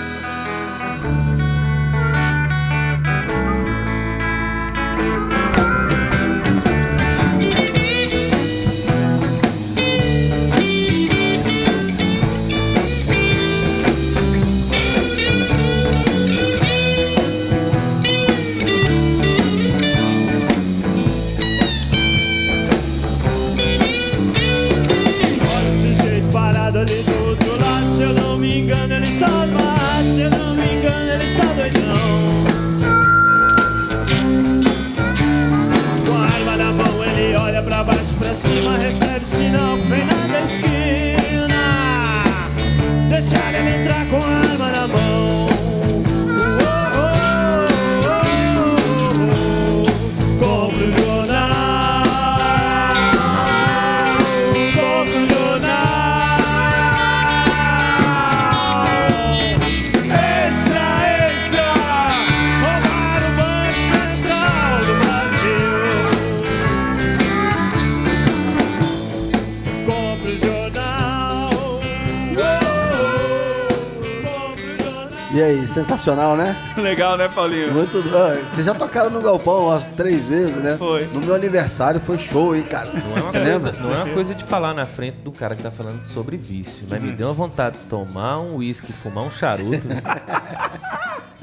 [75.70, 76.56] Sensacional, né?
[76.78, 77.72] Legal, né, Paulinho?
[77.72, 78.02] Muito.
[78.02, 80.76] Vocês já tocaram no Galpão umas três vezes, né?
[80.78, 81.06] Foi.
[81.08, 82.90] No meu aniversário foi show, hein, cara?
[82.92, 83.84] Não é, uma Você coisa, lembra?
[83.84, 86.86] não é uma coisa de falar na frente do cara que tá falando sobre vício,
[86.90, 89.88] mas me deu uma vontade de tomar um uísque, fumar um charuto.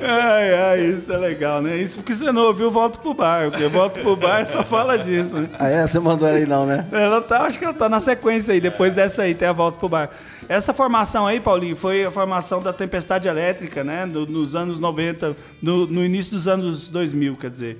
[0.00, 1.76] Ai, ai, isso é legal, né?
[1.76, 5.36] Isso porque você não ouviu Volto pro Bar, porque Volto pro Bar só fala disso,
[5.38, 5.50] né?
[5.58, 5.86] Ah, é?
[5.86, 6.86] Você mandou ela aí não, né?
[6.92, 9.78] Ela tá, acho que ela tá na sequência aí, depois dessa aí, tem a volta
[9.78, 10.10] pro bar.
[10.48, 14.06] Essa formação aí, Paulinho, foi a formação da Tempestade Elétrica, né?
[14.06, 17.78] No- nos anos 90, no, no início dos anos 2000, quer dizer.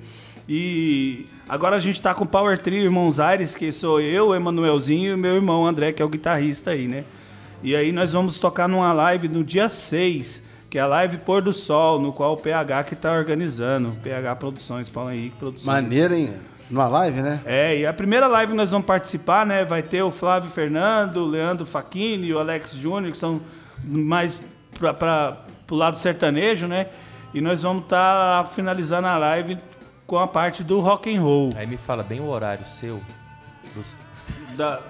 [0.48, 5.12] E agora a gente tá com o Power Trio Irmãos Aires, que sou eu, Emanuelzinho
[5.12, 7.04] e meu irmão André, que é o guitarrista aí, né?
[7.62, 11.40] E aí nós vamos tocar numa live no dia 6, que é a live Pôr
[11.42, 13.96] do Sol, no qual o PH que tá organizando.
[14.02, 15.66] PH Produções, Paulo Henrique Produções.
[15.66, 16.34] Maneiro, hein?
[16.70, 17.40] Numa live, né?
[17.46, 19.64] É, e a primeira live que nós vamos participar, né?
[19.64, 23.40] Vai ter o Flávio Fernando, o Leandro Facchini e o Alex Júnior, que são
[23.82, 24.42] mais
[24.78, 25.38] para
[25.70, 26.88] o lado sertanejo, né?
[27.32, 29.56] E nós vamos estar finalizando a live
[30.06, 31.50] com a parte do rock and roll.
[31.56, 33.00] Aí me fala bem o horário seu.
[33.74, 33.98] dos-
[34.56, 34.80] Da,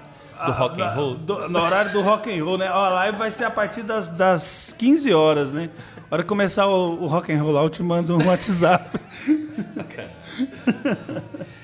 [0.45, 1.15] Do rock and roll?
[1.15, 2.67] do- no horário do rock and roll, né?
[2.67, 5.69] A live vai ser a partir das, das 15 horas, né?
[6.09, 8.99] A hora que começar o, o rock and roll lá, eu te mando um WhatsApp.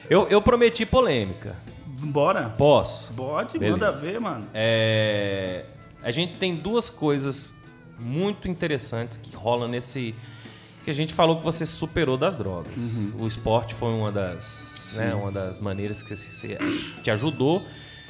[0.09, 1.55] Eu, eu prometi polêmica.
[1.85, 2.49] Bora.
[2.57, 3.11] Posso?
[3.13, 3.77] Pode, Beleza.
[3.77, 4.45] manda ver, mano.
[4.53, 5.65] É,
[6.03, 7.57] a gente tem duas coisas
[7.97, 10.13] muito interessantes que rolam nesse.
[10.83, 12.71] Que a gente falou que você superou das drogas.
[13.17, 16.59] O esporte foi uma das, né, uma das maneiras que você, você
[17.01, 17.63] te ajudou.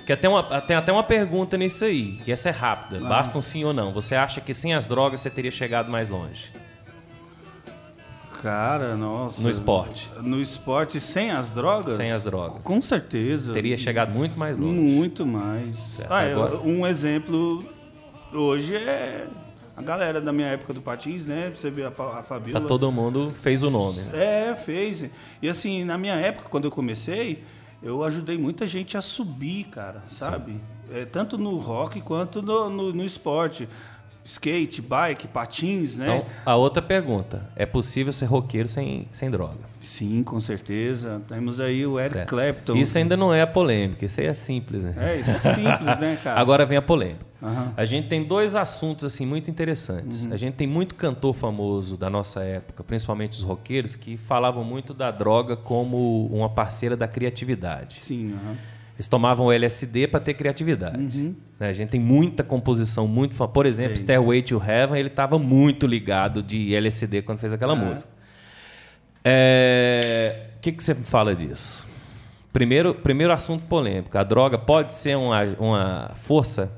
[0.05, 2.99] Que até uma, tem até uma pergunta nisso aí, que essa é rápida.
[2.99, 3.91] Basta um sim ou não.
[3.91, 6.51] Você acha que sem as drogas você teria chegado mais longe?
[8.41, 9.41] Cara, nossa.
[9.41, 10.07] No esporte.
[10.21, 11.95] No esporte sem as drogas?
[11.97, 12.61] Sem as drogas.
[12.63, 13.53] Com certeza.
[13.53, 14.73] Teria chegado muito mais longe.
[14.79, 15.75] Muito mais.
[16.07, 17.63] Ah, agora- um exemplo
[18.31, 19.25] hoje é
[19.75, 21.51] a galera da minha época do Patins, né?
[21.55, 22.61] Você vê a, a Fabiola.
[22.61, 23.99] Tá todo mundo fez o nome.
[24.01, 24.49] né?
[24.51, 25.09] É, fez.
[25.41, 27.43] E assim, na minha época, quando eu comecei,
[27.85, 30.59] eu ajudei muita gente a subir, cara, sabe?
[30.91, 33.69] É, tanto no rock quanto no, no, no esporte.
[34.27, 36.05] Skate, bike, patins, né?
[36.05, 39.59] Então, a outra pergunta: é possível ser roqueiro sem, sem droga?
[39.79, 41.21] Sim, com certeza.
[41.27, 42.29] Temos aí o Eric Certo.
[42.29, 42.75] Clapton.
[42.75, 44.95] Isso ainda não é a polêmica, isso aí é simples, né?
[44.97, 46.41] É, isso é simples, né, cara?
[46.41, 47.23] Agora vem a polêmica.
[47.45, 47.73] Aham.
[47.77, 50.25] A gente tem dois assuntos assim muito interessantes.
[50.25, 50.33] Uhum.
[50.33, 54.93] A gente tem muito cantor famoso da nossa época, principalmente os roqueiros, que falavam muito
[54.93, 57.97] da droga como uma parceira da criatividade.
[58.01, 58.55] Sim, aham.
[58.95, 61.17] Eles tomavam o LSD para ter criatividade.
[61.17, 61.35] Uhum.
[61.59, 65.85] Né, A gente tem muita composição muito, por exemplo, Stairway to Heaven, ele estava muito
[65.85, 68.09] ligado de LSD quando fez aquela música.
[69.23, 71.85] É, O que, que você fala disso?
[72.53, 74.17] Primeiro, primeiro assunto polêmico.
[74.17, 76.71] A droga pode ser uma, uma força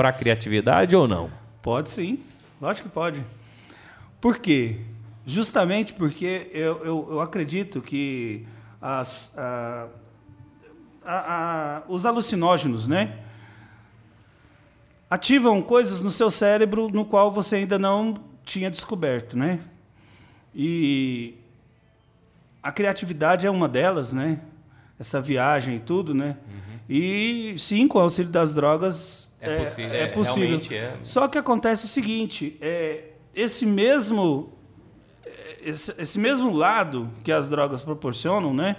[0.00, 1.30] para a criatividade ou não?
[1.60, 2.20] Pode sim,
[2.58, 3.22] lógico que pode.
[4.18, 4.78] Por quê?
[5.26, 8.46] Justamente porque eu, eu, eu acredito que
[8.80, 9.88] as, a-
[11.04, 13.18] a- a- os alucinógenos, né?
[15.10, 19.60] Ativam coisas no seu cérebro no qual você ainda não tinha descoberto, né?
[20.54, 21.34] E
[22.62, 24.40] a criatividade é uma delas, né?
[24.98, 26.38] Essa viagem e tudo, né?
[26.88, 30.40] E sim, com o auxílio das drogas É possível, é, é possível.
[30.42, 30.94] realmente é.
[31.02, 34.52] Só que acontece o seguinte, é, esse mesmo
[35.62, 38.76] esse, esse mesmo lado que as drogas proporcionam, né?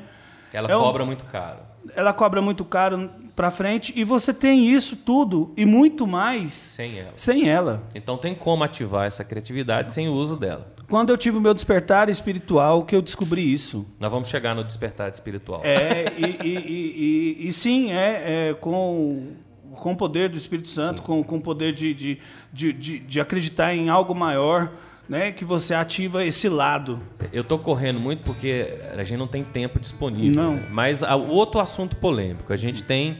[0.53, 1.59] Ela É um- cobra muito caro.
[1.95, 6.99] ela cobra muito caro pra frente e você tem isso tudo e muito mais Sem
[6.99, 7.13] ela.
[7.15, 7.83] sem ela.
[7.95, 10.67] Então tem como ativar essa criatividade sem o uso dela.
[10.89, 13.85] Quando eu tive o meu despertar espiritual, que eu descobri isso.
[13.99, 15.61] Nós vamos chegar no despertar espiritual.
[15.63, 19.27] É, e, e- e- e- e sim, é, é com,
[19.75, 22.19] com o poder do Espírito Santo, com, com o poder de, de,
[22.51, 24.71] de, de- de acreditar em algo maior,
[25.09, 26.99] né, que você ativa esse lado.
[27.33, 30.41] Eu tô correndo muito porque a gente não tem tempo disponível.
[30.41, 30.53] Não.
[30.55, 30.67] né?
[30.71, 33.17] Mas o outro assunto polêmico, a gente tem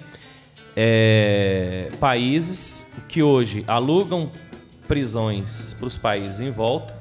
[0.75, 4.31] é, países que hoje alugam
[4.87, 6.99] prisões para os países em volta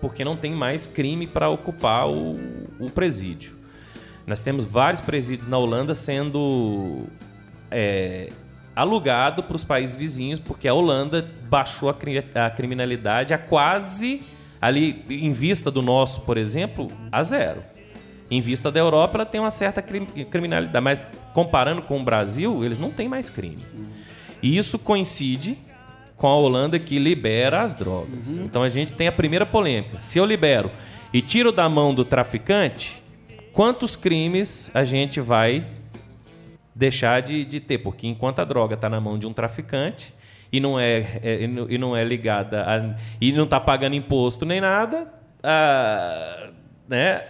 [0.00, 2.38] porque não tem mais crime para ocupar o,
[2.78, 3.56] o presídio.
[4.26, 7.06] Nós temos vários presídios na Holanda sendo
[7.78, 8.30] é,
[8.74, 14.22] alugado para os países vizinhos, porque a Holanda baixou a, cri- a criminalidade a quase,
[14.60, 17.62] ali em vista do nosso, por exemplo, a zero.
[18.30, 20.98] Em vista da Europa, ela tem uma certa cri- criminalidade, mas
[21.34, 23.64] comparando com o Brasil, eles não têm mais crime.
[24.42, 25.58] E isso coincide
[26.16, 28.26] com a Holanda que libera as drogas.
[28.40, 30.00] Então a gente tem a primeira polêmica.
[30.00, 30.70] Se eu libero
[31.12, 33.02] e tiro da mão do traficante,
[33.52, 35.64] quantos crimes a gente vai
[36.78, 37.78] deixar de, de ter?
[37.78, 40.14] Porque enquanto a droga está na mão de um traficante
[40.52, 44.60] e não é, é- e não- é ligada a, e não está pagando imposto nem
[44.60, 45.10] nada,
[45.42, 46.50] ah,
[46.86, 47.22] né?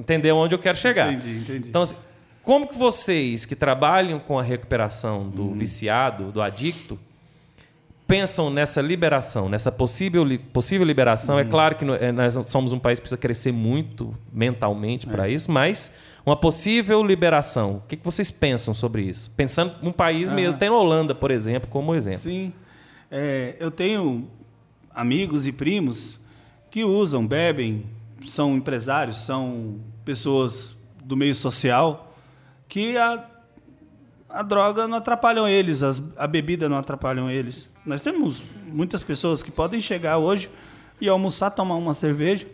[0.00, 1.12] Entendeu onde eu quero chegar?
[1.12, 1.68] Entendi, entendi.
[1.68, 1.96] Então, assim,
[2.42, 6.98] como que vocês que trabalham com a recuperação do viciado, do adicto,
[8.06, 11.38] pensam nessa liberação, nessa possível, possível liberação?
[11.38, 15.52] É claro que é, nós somos um país que precisa crescer muito mentalmente para isso,
[15.52, 19.30] mas uma possível liberação, o que, que vocês pensam sobre isso?
[19.36, 22.20] Pensando num país mesmo, tem a Holanda, por exemplo, como exemplo.
[22.20, 22.52] Sim.
[23.10, 24.28] É, eu tenho
[24.94, 26.20] amigos e primos
[26.70, 27.84] que usam, bebem,
[28.26, 32.14] são empresários, são pessoas do meio social
[32.68, 33.26] que a,
[34.30, 37.68] a droga não atrapalham eles, as- a bebida não atrapalham eles.
[37.84, 40.48] Nós temos muitas pessoas que podem chegar hoje
[41.00, 42.46] e almoçar, tomar uma cerveja,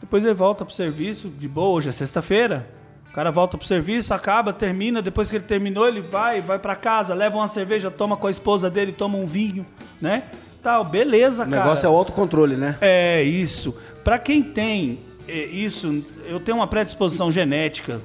[0.00, 2.68] depois ele volta pro serviço, de boa, hoje é sexta-feira.
[3.10, 6.76] O cara volta pro serviço, acaba, termina, depois que ele terminou, ele vai, vai para
[6.76, 9.66] casa, leva uma cerveja, toma com a esposa dele, toma um vinho,
[10.00, 10.24] né?
[10.62, 11.62] Tal, beleza, O cara.
[11.62, 12.76] negócio é o autocontrole, né?
[12.80, 13.76] É isso.
[14.04, 18.00] Para quem tem é, isso, eu tenho uma predisposição genética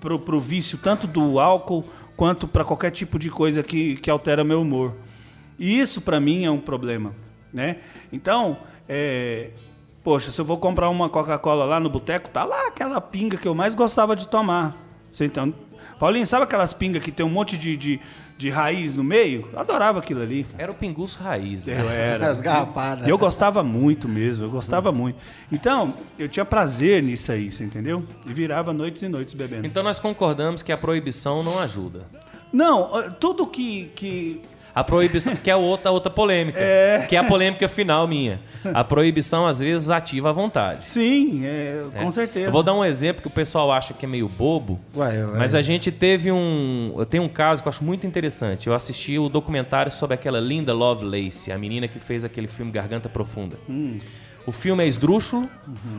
[0.00, 1.84] pro, pro vício tanto do álcool
[2.16, 4.94] quanto para qualquer tipo de coisa que, que altera meu humor.
[5.58, 7.14] E isso para mim é um problema,
[7.52, 7.78] né?
[8.12, 9.50] Então, é,
[10.08, 13.46] poxa, se eu vou comprar uma Coca-Cola lá no boteco, tá lá aquela pinga que
[13.46, 14.74] eu mais gostava de tomar.
[15.12, 15.52] Você então,
[15.98, 18.00] Paulinho, sabe aquelas pingas que tem um monte de, de,
[18.38, 19.46] de raiz no meio?
[19.52, 20.46] Eu adorava aquilo ali.
[20.56, 21.66] Era o pinguço raiz.
[21.66, 21.78] né?
[21.78, 22.30] Eu era.
[22.30, 23.06] As garrafadas.
[23.06, 25.18] Eu gostava muito mesmo, eu gostava muito.
[25.52, 28.02] Então, eu tinha prazer nisso aí, você entendeu?
[28.24, 29.66] E virava noites e noites bebendo.
[29.66, 32.06] Então nós concordamos que a proibição não ajuda.
[32.50, 33.90] Não, ó, tudo que.
[33.94, 34.40] que
[34.78, 36.56] A proibição, que é outra, outra polêmica.
[37.08, 38.38] Que é a polêmica final minha.
[38.72, 40.88] A proibição, às vezes, ativa a vontade.
[40.88, 42.46] sim, é, com certeza.
[42.46, 44.78] Eu vou dar um exemplo que o pessoal acha que é meio bobo.
[44.96, 45.36] Ué, ué.
[45.36, 46.94] Mas a gente teve um.
[46.96, 48.68] Eu tenho um caso que eu acho muito interessante.
[48.68, 53.08] Eu assisti o documentário sobre aquela Linda Lovelace, a menina que fez aquele filme Garganta
[53.08, 53.58] Profunda.
[54.46, 55.50] O filme é esdrúxulo,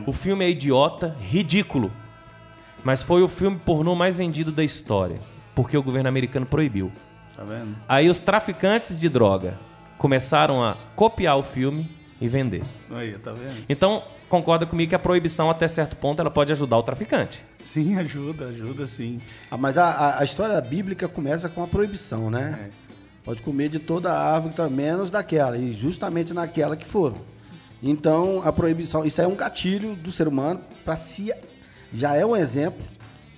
[0.06, 1.92] o filme é idiota, ridículo.
[2.82, 5.18] Mas foi o filme pornô mais vendido da história.
[5.54, 6.90] Porque o governo americano proibiu.
[7.36, 7.76] Tá vendo?
[7.88, 9.58] Aí os traficantes de droga
[9.98, 11.90] começaram a copiar o filme
[12.20, 12.62] e vender.
[12.90, 13.64] Aí, tá vendo?
[13.68, 17.40] Então, concorda comigo que a proibição, até certo ponto, ela pode ajudar o traficante.
[17.58, 19.20] Sim, ajuda, ajuda sim.
[19.50, 22.70] Ah, mas a, a- história bíblica começa com a proibição, né?
[23.24, 27.16] Pode comer de toda a árvore, tá, menos daquela, e justamente naquela que foram.
[27.82, 31.32] Então, a proibição, isso aí é um gatilho do ser humano para se.
[31.92, 32.82] Já é um exemplo,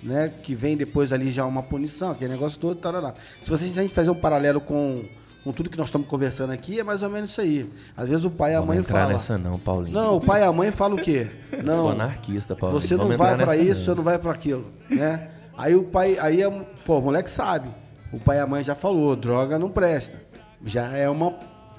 [0.03, 0.31] né?
[0.43, 3.13] Que vem depois ali já uma punição, aquele negócio todo, tarará.
[3.41, 5.05] Se, você, se a gente fazer um paralelo com,
[5.43, 7.69] com tudo que nós estamos conversando aqui, é mais ou menos isso aí.
[7.95, 9.13] Às vezes o pai e a mãe entrar falam.
[9.13, 9.95] nessa não, Paulinho.
[9.95, 11.27] Não, o pai e a mãe falam o quê?
[11.63, 11.77] Não.
[11.77, 12.81] Sou anarquista, Paulinho.
[12.81, 13.85] Você não vai nessa isso, não.
[13.85, 15.29] você não vai pra aquilo, né?
[15.57, 16.39] Aí o pai, aí
[16.85, 17.69] pô, o moleque sabe.
[18.11, 20.19] O pai e a mãe já falou, droga não presta.
[20.65, 21.33] Já é uma,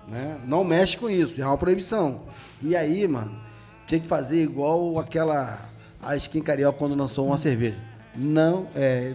[0.09, 0.37] né?
[0.47, 2.23] Não mexe com isso, já é uma proibição.
[2.63, 3.33] E aí, mano,
[3.87, 5.59] tinha que fazer igual aquela
[6.03, 7.94] a skin carioca quando lançou uma cerveja.
[8.17, 9.15] Não, é,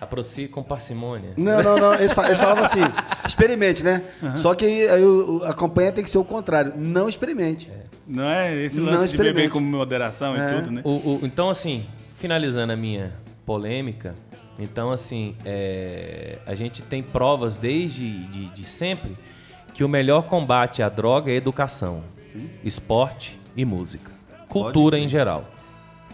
[0.00, 1.30] Aprocie com parcimônia.
[1.36, 1.94] não, não, não.
[1.94, 2.80] Eles, fa- eles falavam assim,
[3.26, 4.02] experimente, né?
[4.36, 5.02] Só que aí, aí
[5.46, 6.72] a campanha tem que ser o contrário.
[6.76, 7.70] Não experimente.
[8.04, 9.52] Não é esse Não lance de beber experimente.
[9.52, 10.38] com moderação É.
[10.50, 10.80] e tudo, né?
[10.84, 13.12] O- o- então, assim, finalizando a minha
[13.46, 14.16] polêmica,
[14.58, 19.16] então, assim, é, a gente tem provas desde de, de sempre
[19.72, 22.02] que o melhor combate à droga é educação,
[22.64, 24.10] esporte e música.
[24.48, 25.48] Cultura em geral.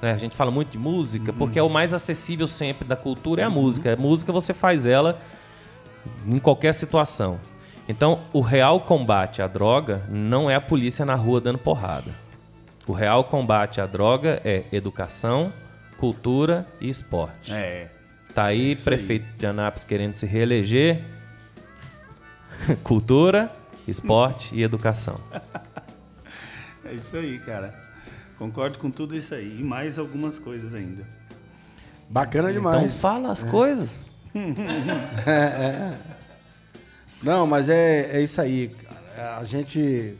[0.02, 0.12] Né?
[0.12, 1.38] A gente fala muito de música, Uhum.
[1.38, 3.92] porque é o mais acessível sempre da cultura é a música.
[3.92, 5.20] A música você faz ela
[6.26, 7.38] em qualquer situação.
[7.88, 12.14] Então, o real combate à droga não é a polícia na rua dando porrada.
[12.86, 15.52] O real combate à droga é educação,
[15.96, 17.52] cultura e esporte.
[17.52, 17.90] É.
[18.34, 21.02] Tá aí, prefeito de Anápolis querendo se reeleger.
[22.84, 23.50] cultura,
[23.86, 25.18] esporte e educação.
[26.84, 27.74] É isso aí, cara.
[28.38, 29.58] Concordo com tudo isso aí.
[29.58, 31.04] E mais algumas coisas ainda.
[32.08, 32.98] Bacana Então demais.
[33.00, 33.94] fala as coisas.
[37.22, 38.70] Não, mas é, é isso aí.
[39.38, 40.14] A gente.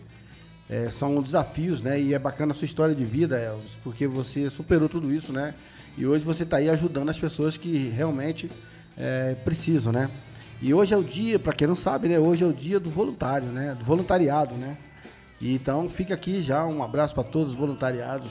[0.69, 2.01] é, são desafios, né?
[2.01, 5.55] E é bacana a sua história de vida, Elvis, porque você superou tudo isso, né?
[5.97, 8.51] E hoje você está aí ajudando as pessoas que realmente
[8.97, 10.11] é, precisam, né?
[10.61, 12.19] E hoje é o dia, para quem não sabe, né?
[12.19, 13.77] Hoje é o dia do voluntário, né?
[13.79, 14.77] Do voluntariado, né?
[15.41, 18.31] E então fica aqui já um abraço para todos os voluntariados,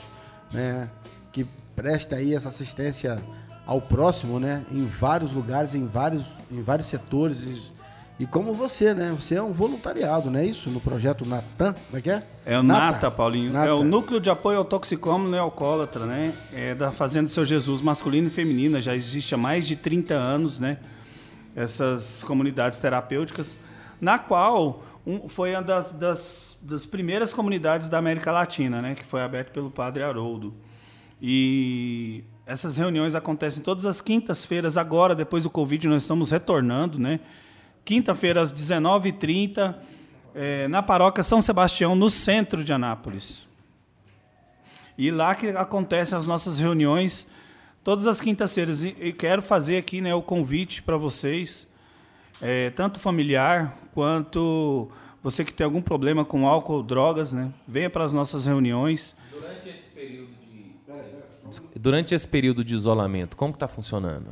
[0.52, 0.88] né?
[1.32, 3.18] Que prestem aí essa assistência
[3.66, 4.64] ao próximo, né?
[4.70, 7.42] Em vários lugares, em vários, em vários setores.
[7.42, 7.72] E,
[8.20, 9.14] e como você, né?
[9.18, 10.70] Você é um voluntariado, não é isso?
[10.70, 12.22] No projeto Natan, como é que é?
[12.44, 13.52] É o Nata, Paulinho.
[13.52, 13.68] Nata.
[13.68, 16.34] É o Núcleo de Apoio ao Toxicômano e Alcoólatra, né?
[16.52, 18.80] É da Fazenda Seu Jesus, masculino e feminina.
[18.80, 20.78] Já existe há mais de 30 anos, né?
[21.54, 23.56] Essas comunidades terapêuticas,
[24.00, 28.94] na qual um- foi uma das, das, das primeiras comunidades da América Latina, né?
[28.94, 30.54] Que foi aberta pelo padre Haroldo.
[31.20, 34.76] E essas reuniões acontecem todas as quintas-feiras.
[34.76, 37.20] Agora, depois do Covid, nós estamos retornando, né?
[37.84, 39.74] Quinta-feira, às 19h30,
[40.34, 43.46] eh, na paróquia São Sebastião, no centro de Anápolis.
[44.96, 47.26] E lá que acontecem as nossas reuniões,
[47.84, 48.82] todas as quintas-feiras.
[48.82, 51.67] E quero fazer aqui né, o convite para vocês,
[52.40, 54.88] eh, tanto familiar quanto
[55.22, 57.52] você que tem algum problema com álcool ou drogas, né?
[57.66, 59.14] Venha para as nossas reuniões.
[59.30, 61.78] Durante esse período de.
[61.78, 64.26] Durante esse período de isolamento, como que tá funcionando?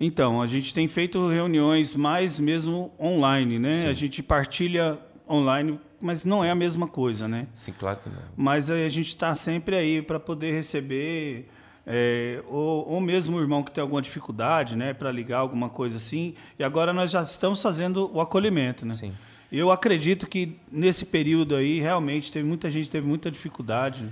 [0.00, 3.88] Então, a gente tem feito reuniões mais mesmo online, né?
[3.88, 7.48] A gente partilha online, mas não é a mesma coisa, né?
[7.54, 8.22] Sim, claro que não.
[8.36, 11.48] Mas a gente está sempre aí para poder receber,
[11.90, 14.92] é, ou, ou mesmo o irmão que tem alguma dificuldade, né?
[14.92, 16.34] Para ligar alguma coisa assim.
[16.58, 18.92] E agora nós já estamos fazendo o acolhimento, né?
[18.92, 19.14] Sim.
[19.50, 24.06] Eu acredito que nesse período aí realmente teve muita gente teve muita dificuldade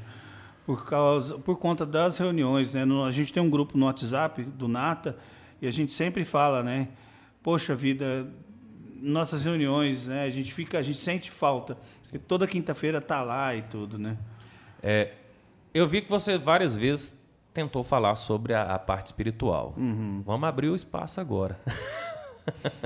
[0.64, 2.86] por causa por conta das reuniões, né?
[2.86, 5.14] No- a gente tem um grupo no WhatsApp do Nata
[5.60, 6.88] e a gente sempre fala, né?
[7.42, 8.26] Poxa vida,
[9.02, 10.24] nossas reuniões, né?
[10.24, 11.76] A gente fica, a gente sente falta.
[12.26, 14.16] Toda quinta-feira tá lá e tudo, né?
[14.82, 15.12] É,
[15.74, 17.22] eu vi que você várias vezes
[17.56, 19.72] tentou falar sobre a, a parte espiritual.
[20.24, 21.58] Vamos abrir o espaço agora.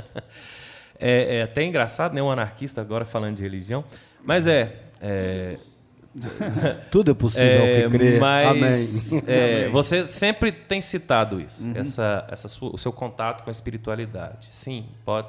[0.99, 2.23] é, é até engraçado, né?
[2.23, 3.85] Um anarquista agora falando de religião.
[4.25, 4.77] Mas é.
[5.01, 5.57] é,
[6.91, 8.18] Tudo é possível é, ao que crê.
[8.21, 9.25] mas Amém.
[9.27, 14.49] é, você sempre tem citado isso, essa, essa sua- o seu contato com a espiritualidade.
[14.51, 15.29] Sim, pode,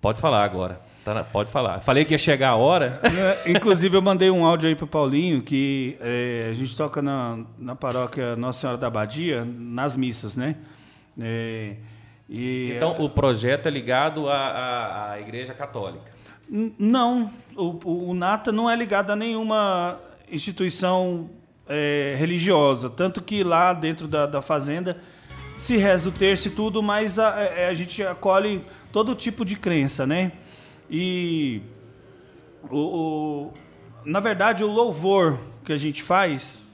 [0.00, 0.80] pode falar agora.
[1.14, 1.78] Tá pode falar.
[1.78, 3.00] Falei que ia chegar a hora.
[3.44, 7.38] É, Inclusive, eu mandei um áudio aí pro Paulinho que é, a gente toca na,
[7.56, 10.56] na paróquia Nossa Senhora da Abadia, nas missas, né?
[11.20, 11.76] É,
[12.28, 16.10] e Então, o projeto é ligado à, à- à Igreja Católica.
[16.76, 19.98] Não, o, o, o Nata não é ligado a nenhuma
[20.30, 21.30] instituição
[21.68, 22.90] é, religiosa.
[22.90, 24.96] Tanto que lá dentro da, da fazenda
[25.56, 28.60] se reza o terço e tudo, mas a, é, a gente acolhe
[28.92, 30.32] todo tipo de crença, né?
[30.90, 31.60] E
[32.70, 33.52] o, o-
[34.04, 36.64] na verdade o louvor que a gente faz,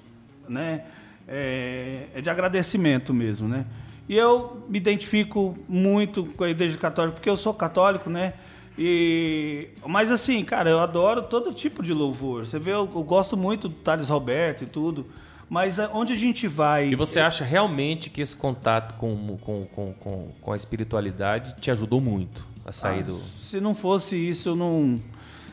[0.48, 0.84] né,
[1.26, 3.64] é, é de agradecimento mesmo, né?
[4.08, 8.34] E eu me identifico muito com a Igreja Católica porque eu sou católico, né?
[8.78, 12.44] E mas assim, cara, eu adoro todo tipo de louvor.
[12.44, 15.06] Você vê, eu, eu gosto muito do Thales Roberto e tudo.
[15.48, 16.88] Mas a- onde a gente vai?
[16.88, 21.70] E você acha realmente que esse contato com, com, com, com, com a espiritualidade te
[21.70, 23.20] ajudou muito a sair do.
[23.40, 25.00] Se não fosse isso, eu não.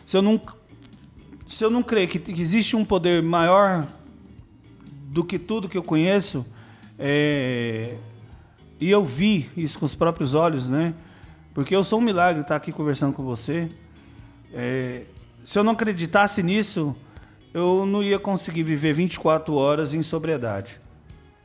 [0.05, 0.39] Se eu não.
[1.47, 3.87] Se eu não crer que, que existe um poder maior
[5.07, 6.45] do que tudo que eu conheço,
[6.97, 7.95] é,
[8.79, 10.93] e eu vi isso com os próprios olhos, né?
[11.53, 13.67] Porque eu sou um milagre estar aqui conversando com você.
[14.53, 15.03] É,
[15.43, 16.95] se eu não acreditasse nisso,
[17.51, 20.79] eu não ia conseguir viver 24 horas em sobriedade.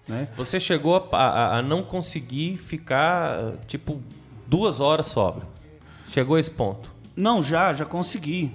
[0.07, 0.29] Né?
[0.37, 4.03] Você chegou a, a- a não conseguir ficar, tipo,
[4.47, 5.47] duas horas sóbrio.
[6.15, 6.89] Chegou a esse ponto.
[7.17, 8.53] Não, já, já consegui.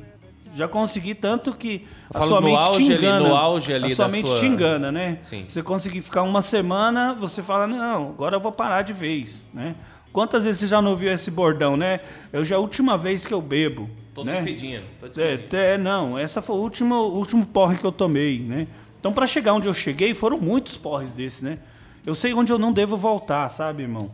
[0.55, 3.27] Já consegui tanto que a sua mente auge te ali- engana.
[3.27, 5.17] no auge ali a sua mente sua- te engana, né?
[5.21, 5.43] Sim.
[5.47, 9.75] Você conseguir ficar uma semana, você fala, não, agora eu vou parar de vez, né?
[10.13, 11.99] Quantas vezes você já não ouviu esse bordão, né?
[12.31, 13.89] Eu já é a última vez que eu bebo.
[14.15, 14.35] Tô né?
[14.35, 14.83] despedindo.
[14.97, 15.55] Tô É, despedindo.
[15.57, 18.67] é, não, essa foi o último, o último porre que eu tomei, né?
[19.01, 21.59] Então, para chegar onde eu cheguei, foram muitos porres desses, né?
[22.05, 24.09] Eu sei onde eu não devo voltar, sabe, irmão?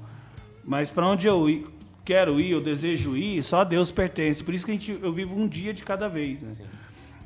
[0.66, 1.72] Mas para onde eu
[2.06, 4.44] quero ir, eu desejo ir, só a Deus pertence.
[4.44, 6.52] Por isso que a gente, eu vivo um dia de cada vez, né?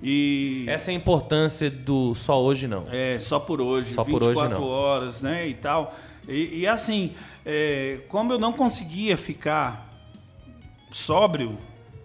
[0.01, 2.86] E Essa é a importância do só hoje não.
[2.89, 4.63] é, só por hoje, Só por 24 hoje, não.
[4.63, 5.93] horas, né, e tal.
[6.25, 7.13] E, e assim,
[7.45, 9.89] é, como eu não conseguia ficar
[10.89, 11.57] sóbrio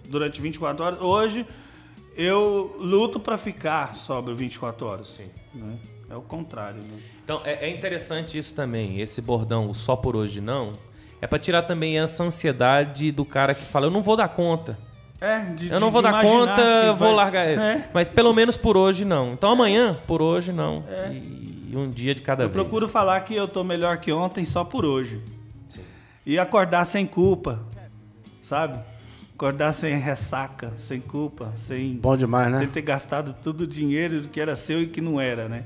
[0.08, 1.46] durante 24 horas, hoje
[2.16, 5.08] eu luto para ficar sóbrio 24 horas.
[5.08, 5.28] Sim.
[5.54, 5.78] Né?
[6.10, 6.98] É o contrário, né?
[7.24, 10.72] Então é, é interessante isso também, esse bordão, o só por hoje não,
[11.24, 14.78] é pra tirar também essa ansiedade do cara que fala, eu não vou dar conta.
[15.20, 17.46] É, de, Eu não de- vou de dar conta, eu vou vai- largar.
[17.48, 17.88] É.
[17.94, 19.32] Mas pelo menos por hoje não.
[19.32, 20.84] Então amanhã, por hoje não.
[21.10, 22.52] E, e um dia de cada Eu vez.
[22.52, 25.22] procuro falar que eu tô melhor que ontem só por hoje.
[26.26, 27.62] E acordar sem culpa,
[28.42, 28.78] sabe?
[29.34, 32.58] Acordar sem ressaca, sem culpa, sem Bom demais, né?
[32.58, 35.64] sem ter gastado todo o dinheiro que era seu e que não era, né?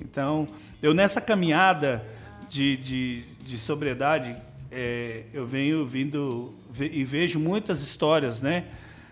[0.00, 0.46] Então,
[0.82, 2.04] eu nessa caminhada
[2.48, 4.34] de, de, de sobriedade,
[4.72, 8.64] é, eu venho vindo ve- e vejo muitas histórias, né?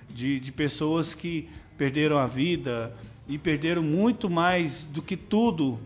[0.09, 1.49] De, de pessoas que
[1.79, 2.93] perderam a vida
[3.29, 5.79] e perderam muito mais do que tudo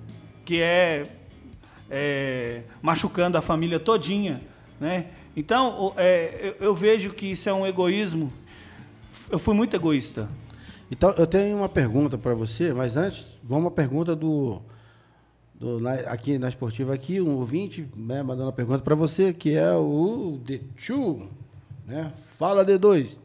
[0.45, 1.05] que é,
[1.91, 4.41] é, machucando a família todinha,
[4.81, 5.07] né?
[5.37, 8.33] Então, é, eu, eu vejo que isso é um egoísmo.
[9.31, 10.29] Eu fui muito egoísta.
[10.91, 14.63] Então, eu tenho uma pergunta para você, mas antes, vamos uma pergunta do,
[15.65, 19.55] do na- aqui na esportiva aqui, um ouvinte, né, mandando uma pergunta para você, que
[19.55, 21.27] é o D2,
[21.87, 22.13] né?
[22.39, 23.19] Fala D2.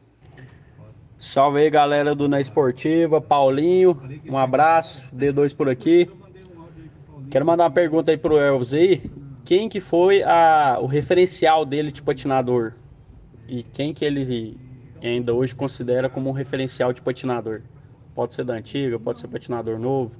[1.18, 6.10] Salve aí, galera do Na Esportiva, Paulinho, um abraço, D2 por aqui.
[7.30, 9.12] Quero mandar uma pergunta aí pro Elvis aí.
[9.44, 12.72] Quem que foi a, o referencial dele de patinador?
[13.50, 14.58] E quem que ele
[15.04, 17.62] ainda hoje considera como um referencial de patinador?
[18.16, 20.12] Pode ser da antiga, pode ser patinador novo.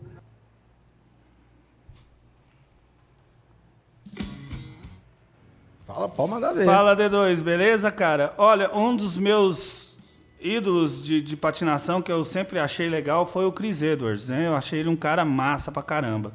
[5.94, 6.66] Fala, pode mandar ver.
[6.66, 8.32] Fala D2, beleza, cara?
[8.38, 9.98] Olha, um dos meus
[10.40, 14.48] ídolos de, de patinação que eu sempre achei legal foi o Chris Edwards, né?
[14.48, 16.32] Eu achei ele um cara massa pra caramba,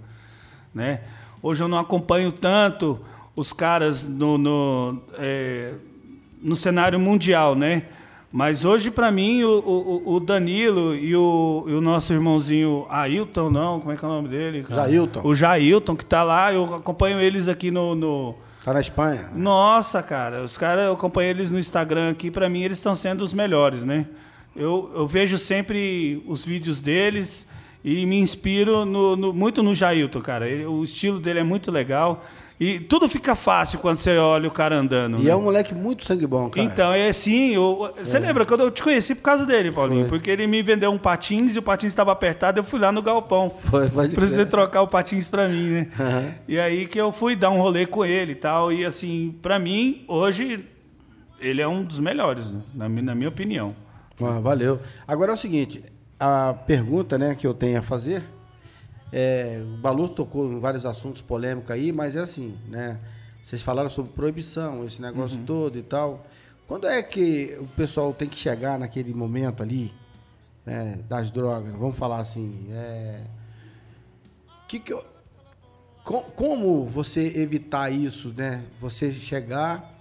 [0.75, 1.03] né?
[1.41, 3.01] Hoje eu não acompanho tanto
[3.37, 5.75] os caras no, no, é,
[6.43, 7.85] no cenário mundial, né?
[8.33, 13.49] Mas hoje, pra mim, o, o, o Danilo e o, e o nosso irmãozinho Ailton,
[13.49, 14.65] não, como é que é o nome dele?
[14.65, 14.83] cara?
[14.89, 15.21] Jailton.
[15.23, 18.35] O Jailton, que tá lá, eu acompanho eles aqui no- no
[18.65, 19.29] Tá na Espanha.
[19.35, 23.23] nossa, cara, os caras, eu acompanhei eles no Instagram aqui, pra mim eles estão sendo
[23.23, 24.07] os melhores, né?
[24.57, 27.47] Eu, eu vejo sempre os vídeos deles
[27.85, 30.49] e me inspiro no- no- muito no Jailton, cara.
[30.49, 32.24] Ele- o estilo dele é muito legal
[32.59, 35.18] e tudo fica fácil quando você olha o cara andando.
[35.20, 35.30] E né?
[35.30, 36.64] é um moleque muito sangue bom, cara.
[36.66, 37.55] Então, é sim.
[37.99, 40.09] você lembra quando eu te conheci por causa dele, Paulinho?
[40.09, 40.18] Foi.
[40.18, 43.03] Porque ele me vendeu um patins e o patins estava apertado, eu fui lá no
[43.03, 43.53] galpão.
[43.64, 45.89] Foi, pode pra você trocar o patins pra mim, né?
[46.49, 48.72] E aí que eu fui dar um rolê com ele e tal.
[48.72, 50.64] E assim, pra mim, hoje,
[51.41, 52.61] ele é um dos melhores, né?
[52.74, 53.74] na, na minha opinião.
[54.22, 54.78] Ah, valeu.
[55.09, 55.82] Agora é o seguinte,
[56.19, 58.23] a pergunta né, que eu tenho a fazer,
[59.12, 62.99] é, o Balu tocou em vários assuntos polêmicos aí, mas é assim, né?
[63.45, 66.27] Vocês falaram sobre proibição, esse negócio todo e tal.
[66.67, 69.93] Quando é que o pessoal tem que chegar naquele momento ali,
[70.65, 71.73] né, das drogas?
[71.73, 73.21] Vamos falar assim, é,
[74.67, 75.05] que que eu-
[76.03, 78.65] co- como você evitar isso, né?
[78.81, 79.93] Você chegar,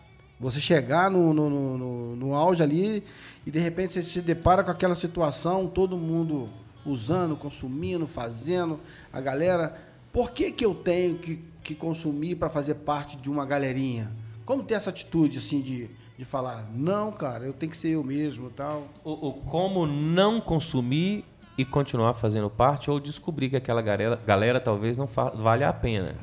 [0.44, 3.04] você chegar no, no, no, no- no auge ali
[3.46, 6.50] e de repente você se depara com aquela situação, todo mundo
[6.86, 8.80] usando, consumindo, fazendo,
[9.12, 9.76] a galera.
[10.12, 14.12] Por que, que eu tenho que, que consumir para fazer parte de uma galerinha?
[14.46, 18.04] Como ter essa atitude assim de, de falar, não, cara, eu tenho que ser eu
[18.04, 18.88] mesmo e tal.
[19.04, 21.24] O, o como não consumir
[21.58, 26.16] e continuar fazendo parte ou descobrir que aquela galera, galera talvez não valha a pena.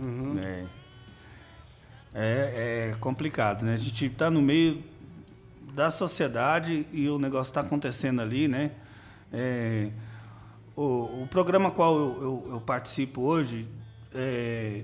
[0.45, 0.80] É.
[2.15, 3.75] É, é complicado, né?
[3.75, 4.83] A gente está no meio
[5.73, 8.73] da sociedade e o negócio está acontecendo ali, né?
[9.33, 9.91] É,
[10.75, 13.67] o, o programa qual eu, eu- eu participo hoje,
[14.13, 14.83] é,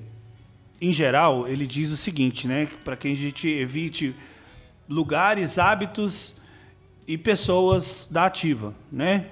[0.80, 2.68] em geral, ele diz o seguinte, né?
[2.84, 4.14] Para que a gente evite
[4.88, 6.36] lugares, hábitos
[7.08, 9.26] e pessoas da ativa, né?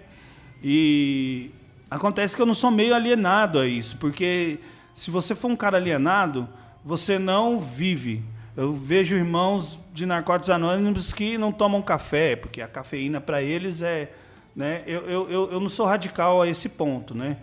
[0.63, 1.51] E
[1.89, 4.59] acontece que eu não sou meio alienado a isso, porque
[4.95, 6.49] se você for um cara alienado,
[6.85, 8.23] você não vive.
[8.57, 13.81] Eu vejo irmãos de narcóticos anônimos que não tomam café, porque a cafeína para eles
[13.81, 14.13] é,
[14.55, 14.83] né?
[14.87, 17.39] Eu, eu, eu, eu não sou radical a esse ponto, né?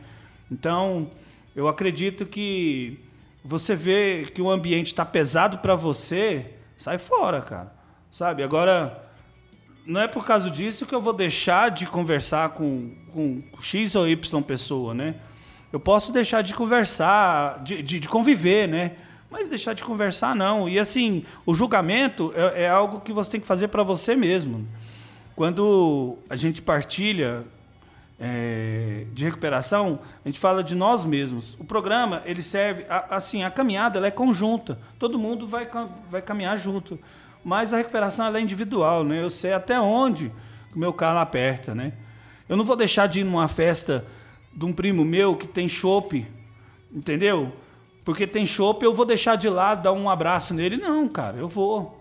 [0.49, 1.09] Então,
[1.55, 2.99] eu acredito que
[3.43, 7.73] você vê que o ambiente está pesado para você, sai fora, cara.
[8.11, 8.43] Sabe?
[8.43, 9.09] Agora,
[9.85, 14.07] não é por causa disso que eu vou deixar de conversar com, com X ou
[14.07, 15.15] Y pessoa, né?
[15.73, 18.95] Eu posso deixar de conversar, de, de, de conviver, né?
[19.31, 20.67] Mas deixar de conversar, não.
[20.67, 24.67] E assim, o julgamento é, é algo que você tem que fazer para você mesmo.
[25.35, 27.45] Quando a gente partilha
[28.19, 31.55] é, de recuperação, a gente fala de nós mesmos.
[31.59, 34.77] O programa, ele serve, a- assim, a caminhada ela é conjunta.
[34.99, 35.67] Todo mundo vai,
[36.09, 36.99] vai caminhar junto.
[37.43, 39.23] Mas a recuperação ela é individual, né?
[39.23, 40.31] Eu sei até onde
[40.75, 41.93] o meu carro aperta, né?
[42.47, 44.05] Eu não vou deixar de ir numa festa
[44.53, 46.27] de um primo meu que tem chopp,
[46.93, 47.51] entendeu?
[48.11, 50.77] Porque tem chopp, eu vou deixar de lá, dar um abraço nele.
[50.77, 51.97] Não, cara, eu vou.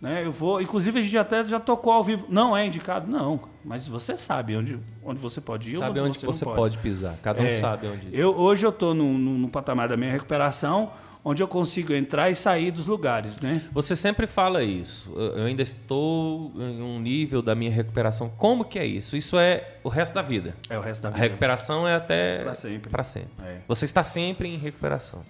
[0.00, 0.24] Né?
[0.26, 0.60] Eu vou.
[0.60, 2.26] Inclusive, a gente até já tocou ao vivo.
[2.28, 3.06] Não é indicado?
[3.06, 3.38] Não.
[3.64, 6.78] Mas você sabe onde, onde você pode ir Sabe onde não você pode.
[6.78, 7.16] pisar.
[7.22, 8.08] Cada um É, sabe onde.
[8.12, 10.90] Eu, hoje eu estou no, no, no patamar da minha recuperação,
[11.24, 13.62] onde eu consigo entrar e sair dos lugares, né?
[13.70, 15.12] Você sempre fala isso.
[15.16, 18.28] Eu ainda estou em um nível da minha recuperação.
[18.36, 19.16] Como que é isso?
[19.16, 20.56] Isso é o resto da vida.
[20.68, 21.22] É o resto da A vida.
[21.22, 22.90] recuperação é até Pra sempre.
[22.90, 23.30] Pra sempre.
[23.46, 23.58] É.
[23.68, 25.22] Você está sempre em recuperação.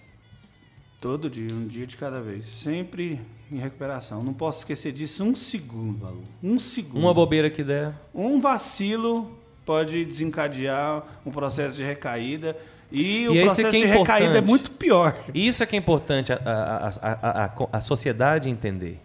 [1.03, 2.47] Todo dia, um dia de cada vez.
[2.47, 4.23] Sempre em recuperação.
[4.23, 6.23] Não posso esquecer disso um segundo, Alu.
[6.41, 7.01] Um segundo.
[7.01, 7.93] Uma bobeira que der.
[8.15, 9.37] Um vacilo
[9.67, 12.57] pode desencadear um processo de recaída.
[12.93, 15.13] E, o E esse processo que é de recaída é muito pior.
[15.35, 19.01] Isso é que é importante a, a, a, a, sociedade entender.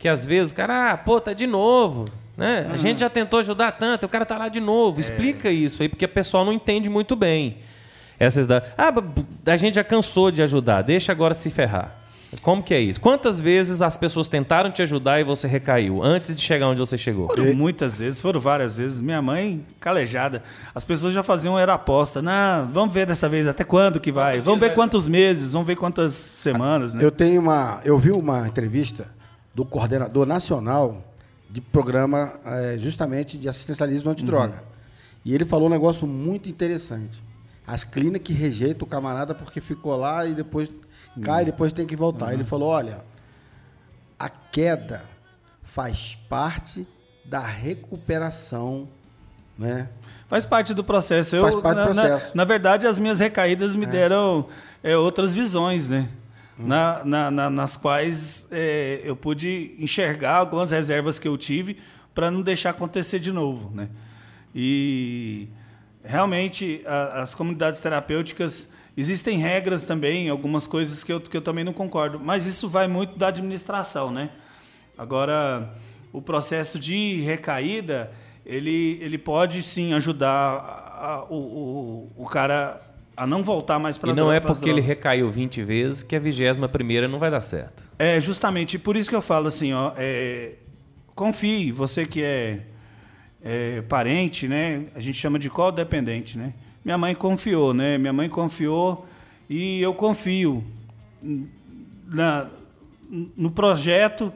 [0.00, 2.06] Que às vezes o cara, ah, pô, tá de novo.
[2.36, 2.68] Né?
[2.68, 4.98] A gente já tentou ajudar tanto, o cara tá lá de novo.
[4.98, 7.58] Explica isso aí, porque o pessoal não entende muito bem.
[8.18, 8.62] Essas da.
[8.76, 8.92] Ah,
[9.46, 12.04] a gente já cansou de ajudar, deixa agora se ferrar.
[12.42, 13.00] Como que é isso?
[13.00, 16.98] Quantas vezes as pessoas tentaram te ajudar e você recaiu antes de chegar onde você
[16.98, 17.28] chegou?
[17.28, 19.00] Foram muitas vezes, foram várias vezes.
[19.00, 20.42] Minha mãe, calejada.
[20.74, 22.20] As pessoas já faziam era aposta.
[22.20, 24.40] Não, vamos ver dessa vez até quando que vai.
[24.40, 27.04] Vamos ver quantos meses, vamos ver quantas semanas, né?
[27.04, 27.80] Eu tenho uma.
[27.84, 29.08] Eu vi uma entrevista
[29.54, 31.02] do coordenador nacional
[31.48, 34.64] de programa eh, justamente de assistencialismo antidroga.
[35.24, 37.22] E ele falou um negócio muito interessante.
[37.66, 40.70] As clínicas que rejeitam o camarada porque ficou lá e depois
[41.22, 42.32] cai, depois tem que voltar.
[42.34, 43.02] Ele falou: olha,
[44.18, 45.02] a queda
[45.62, 46.86] faz parte
[47.24, 48.88] da recuperação,
[49.58, 49.88] né?
[50.28, 51.36] Faz parte do processo.
[51.36, 52.36] Eu, Faz parte do na, na- processo.
[52.36, 54.46] Na, verdade, as minhas recaídas me deram
[54.82, 56.08] é, outras visões, né?
[56.58, 61.78] Na- na- na- nas quais é, eu pude enxergar algumas reservas que eu tive
[62.14, 63.88] para não deixar acontecer de novo, né?
[64.54, 65.48] E
[66.04, 71.64] realmente a- as comunidades terapêuticas existem regras também, algumas coisas que eu, que eu também
[71.64, 74.30] não concordo, mas isso vai muito da administração, né?
[74.96, 75.74] Agora,
[76.12, 78.12] o processo de recaída,
[78.46, 81.34] ele, ele pode sim ajudar a- a- o,
[82.16, 82.80] o, o cara
[83.16, 86.18] a não voltar mais para E não é porque ele recaiu 20 vezes que a
[86.20, 87.82] vigésima primeira não vai dar certo.
[87.98, 90.54] É, justamente, por isso que eu falo assim, ó, é,
[91.14, 92.60] confie, você que é,
[93.44, 94.86] é parente, né?
[94.94, 96.54] A gente chama de codependente, né?
[96.82, 97.98] Minha mãe confiou, né?
[97.98, 99.06] Minha mãe confiou
[99.48, 100.64] e eu confio
[102.06, 102.48] na,
[103.36, 104.32] no projeto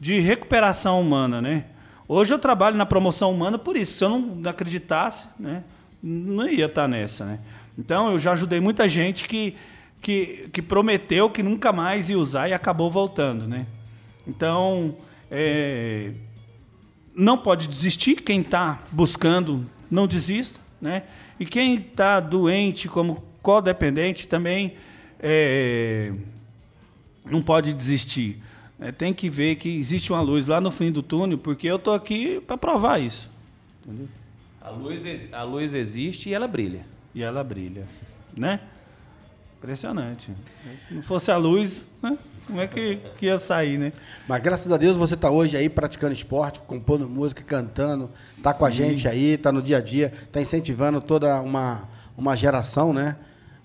[0.00, 1.66] de recuperação humana, né?
[2.08, 3.98] Hoje eu trabalho na promoção humana por isso.
[3.98, 5.62] Se eu não acreditasse, né,
[6.02, 7.40] não ia estar nessa, né?
[7.76, 9.54] Então eu já ajudei muita gente que,
[10.00, 13.66] que, que prometeu que nunca mais ia usar e acabou voltando, né?
[14.26, 14.96] Então
[15.30, 16.12] é,
[17.16, 18.16] não pode desistir.
[18.16, 21.04] Quem está buscando, não desista, né?
[21.40, 24.74] E quem está doente como codependente também
[25.18, 26.12] é,
[27.24, 28.42] não pode desistir.
[28.78, 31.78] É, tem que ver que existe uma luz lá no fim do túnel, porque eu
[31.78, 33.30] tô aqui para provar isso.
[34.60, 36.84] A luz, a luz existe e ela brilha.
[37.14, 37.88] E ela brilha,
[38.36, 38.60] né?
[39.56, 40.30] Impressionante.
[40.86, 42.18] Se não fosse a luz, né?
[42.46, 43.92] Como é que, que ia sair, né?
[44.28, 48.10] Mas graças a Deus você está hoje aí praticando esporte, compondo música, cantando,
[48.42, 52.36] tá com a gente aí, tá no dia a dia, tá incentivando toda uma, uma
[52.36, 53.16] geração, né?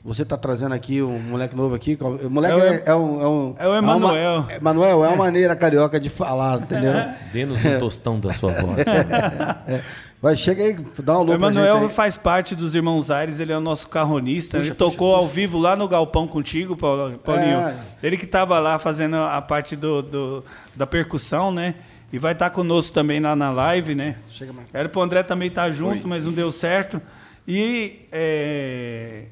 [0.04, 1.96] Você tá trazendo aqui um moleque novo aqui.
[2.02, 3.56] O moleque É o é, é um, é um.
[3.60, 4.46] é o uma- Emanuel.
[4.50, 6.94] É, Emanuel é uma maneira carioca de falar, entendeu?
[7.32, 8.78] Dê-nos um tostão da sua voz.
[10.22, 13.58] Vai, chega aí, dá um alô O Emanuel faz parte dos Irmãos Aires, ele é
[13.58, 14.58] o nosso carronista.
[14.58, 17.60] ele tocou ao vivo lá no Galpão contigo, Paulinho.
[17.60, 17.76] É.
[18.04, 20.44] Ele que estava lá fazendo a parte do, do-
[20.76, 21.74] da percussão, né?
[22.14, 24.16] E vai estar conosco também lá na live, né?
[24.30, 24.68] Chega mais.
[24.74, 27.02] Era pro André também estar junto, mas não deu certo.
[27.48, 29.24] E é,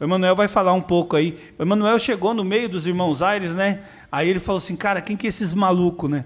[0.00, 1.38] o Emanuel vai falar um pouco aí.
[1.58, 3.80] O Emanuel chegou no meio dos Irmãos Aires, né?
[4.10, 6.24] Aí ele falou assim, cara, quem que é esses malucos, né?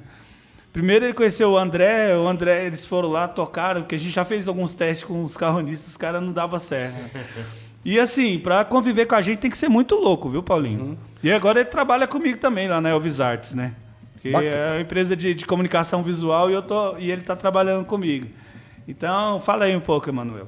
[0.73, 4.25] Primeiro ele conheceu o André, o André, eles foram lá, tocaram, porque a gente já
[4.25, 6.97] fez alguns testes com os carronistas, os caras não dava certo.
[7.85, 10.97] E assim, pra conviver com a gente tem que ser muito louco, viu, Paulinho?
[11.21, 13.75] E agora ele trabalha comigo também lá na Elvis Arts, né?
[14.21, 14.55] Que Bacana.
[14.55, 18.29] é uma empresa de, de comunicação visual e, eu tô, e ele tá trabalhando comigo.
[18.87, 20.47] Então, fala aí um pouco, Emanuel.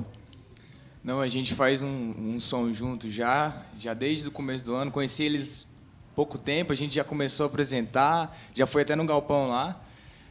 [1.05, 4.91] Não, a gente faz um, um som junto já, já desde o começo do ano.
[4.91, 5.69] Conheci eles
[6.17, 9.79] pouco tempo, a gente já começou a apresentar, já foi até no galpão lá,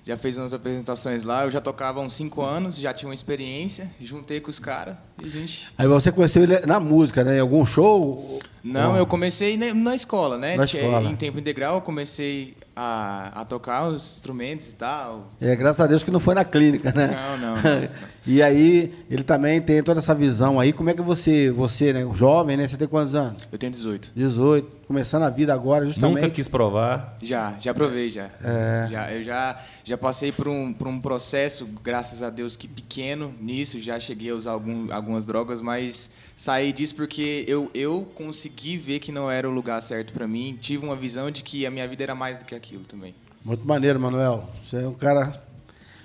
[0.06, 1.44] já fez umas apresentações lá.
[1.44, 4.96] Eu já tocava há uns cinco anos, já tinha uma experiência, juntei com os caras
[5.22, 5.70] e a gente.
[5.78, 7.38] Aí você conheceu ele na música, né?
[7.38, 8.40] Em algum show?
[8.64, 10.56] Não, Ou- eu comecei na, na escola, né?
[10.58, 11.08] Na Que- escola.
[11.12, 15.32] Em tempo integral, eu comecei a, a tocar os instrumentos e tal.
[15.40, 17.08] É, graças a Deus que não foi na clínica, né?
[17.08, 17.90] Não, não, não, não.
[18.26, 20.74] e aí, ele também tem toda essa visão aí.
[20.74, 22.68] Como é que você, você, né, jovem, né?
[22.68, 23.48] Você tem quantos anos?
[23.52, 24.12] Eu tenho 18.
[24.16, 26.22] 18, começando a vida agora, justamente.
[26.22, 27.18] Nunca quis provar.
[27.24, 28.30] Já, já provei já.
[28.44, 28.88] É.
[28.92, 33.34] já eu já, já passei por um, por um processo, graças a Deus que pequeno
[33.42, 38.78] nisso, já cheguei a usar algum, algumas drogas, mas saí disso porque eu, eu consegui
[38.78, 41.72] ver que não era o lugar certo para mim, tive uma visão de que a
[41.72, 43.16] minha vida era mais do que aquilo também.
[43.44, 44.48] Muito maneiro, Manuel.
[44.64, 45.42] Você é um cara.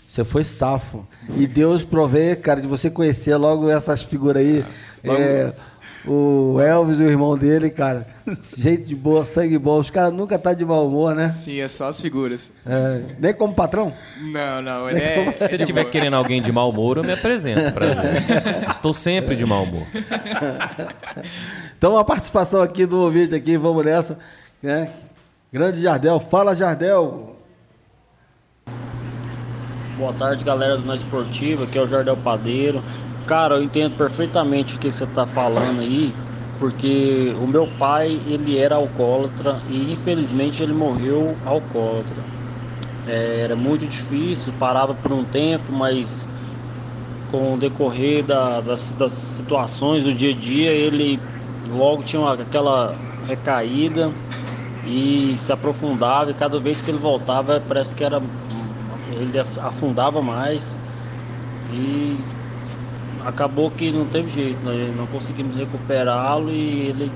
[0.09, 1.07] Você foi safo.
[1.37, 4.65] E Deus provê, cara, de você conhecer logo essas figuras aí.
[5.05, 5.53] É,
[6.09, 8.07] o Elvis e o irmão dele, cara.
[8.57, 9.79] Jeito de boa, sangue bom.
[9.79, 11.31] Os caras nunca tá de mau humor, né?
[11.31, 12.51] Sim, é só as figuras.
[12.67, 13.93] É, nem como patrão.
[14.21, 15.31] Não, não, ele é...
[15.31, 17.61] Se ele estiver querendo alguém de mau humor, eu me apresento.
[17.73, 18.15] Prazer.
[18.71, 19.87] Estou sempre de mau humor.
[21.77, 24.19] Então, a participação aqui do ouvinte aqui, vamos nessa.
[24.63, 24.91] Né?
[25.53, 26.19] Grande Jardel.
[26.21, 27.37] Fala, Jardel.
[29.99, 32.83] Boa tarde, galera do Na Esportiva, aqui é o Jardel Padeiro.
[33.29, 36.15] Cara, eu entendo perfeitamente o que você está falando aí,
[36.59, 42.25] porque o meu pai, ele era alcoólatra e infelizmente ele morreu alcoólatra.
[43.07, 46.29] É, era muito difícil, parava por um tempo, mas
[47.27, 51.21] com o decorrer da- das, das situações do dia a dia, ele
[51.69, 54.15] logo tinha uma- aquela recaída
[54.85, 58.23] e se aprofundava, e cada vez que ele voltava, parece que era
[59.07, 60.81] ele af- afundava mais
[61.71, 62.25] e
[63.25, 64.93] acabou que não teve jeito, né?
[64.97, 67.13] não conseguimos recuperá-lo e ele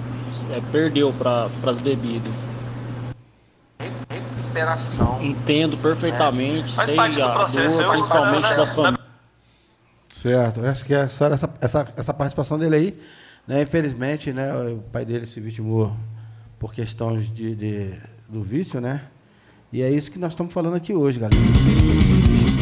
[0.51, 2.49] é, perdeu para as bebidas.
[4.11, 5.23] Recuperação.
[5.23, 8.57] Entendo perfeitamente, Faz sei parte do processo, dor, eu- principalmente né?
[8.57, 8.99] da família.
[10.23, 12.99] Certo, acho que é só essa, essa, essa participação dele aí.
[13.47, 13.63] Né?
[13.63, 15.93] Infelizmente, né, o pai dele se vitimou
[16.59, 17.99] por questões de, de-
[18.29, 19.03] do vício, né?
[19.73, 21.41] E é isso que nós estamos falando aqui hoje, galera.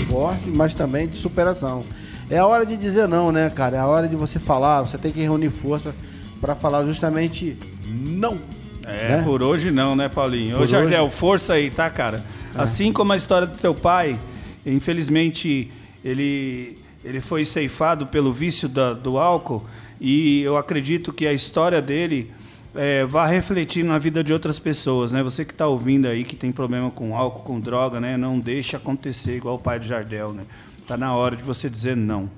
[0.08, 1.84] Forte, mas também de superação.
[2.30, 3.76] É a hora de dizer não, né, cara?
[3.76, 5.94] É a hora de você falar, você tem que reunir força
[6.40, 7.56] para falar justamente
[7.86, 8.38] não.
[8.86, 9.22] É, né?
[9.22, 10.56] por hoje não, né, Paulinho?
[10.56, 12.22] Por Ô, Jardel, hoje- força aí, tá, cara?
[12.54, 14.18] Assim como a história do teu pai,
[14.64, 15.70] infelizmente
[16.04, 19.64] ele, ele foi ceifado pelo vício da- do álcool
[20.00, 22.30] e eu acredito que a história dele
[22.74, 25.22] é, vai refletir na vida de outras pessoas, né?
[25.24, 28.16] Você que está ouvindo aí que tem problema com álcool, com droga, né?
[28.16, 30.44] Não deixe acontecer igual o pai de Jardel, né?
[30.90, 32.28] Tá na hora de você dizer não.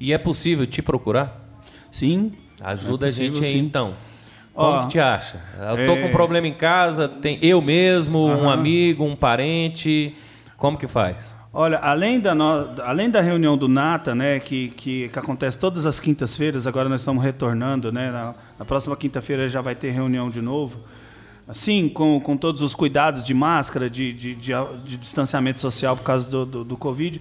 [0.00, 1.38] E é possível te procurar?
[1.90, 2.32] Sim.
[2.58, 3.66] Ajuda É a gente possível, aí sim.
[3.66, 3.92] então.
[4.54, 5.38] Como Ó, que te acha?
[5.58, 10.16] Eu tô é- com um problema em casa, tem eu mesmo, um amigo, um parente.
[10.56, 11.18] Como que faz?
[11.52, 15.84] Olha, além da, no- além da reunião do Nata, né, que, que, que acontece todas
[15.84, 20.30] as quintas-feiras, agora nós estamos retornando, né, na, na próxima quinta-feira já vai ter reunião
[20.30, 20.80] de novo.
[21.46, 26.04] Assim, com, com todos os cuidados de máscara, de, de, de, de distanciamento social por
[26.04, 27.20] causa do, do, do Covid.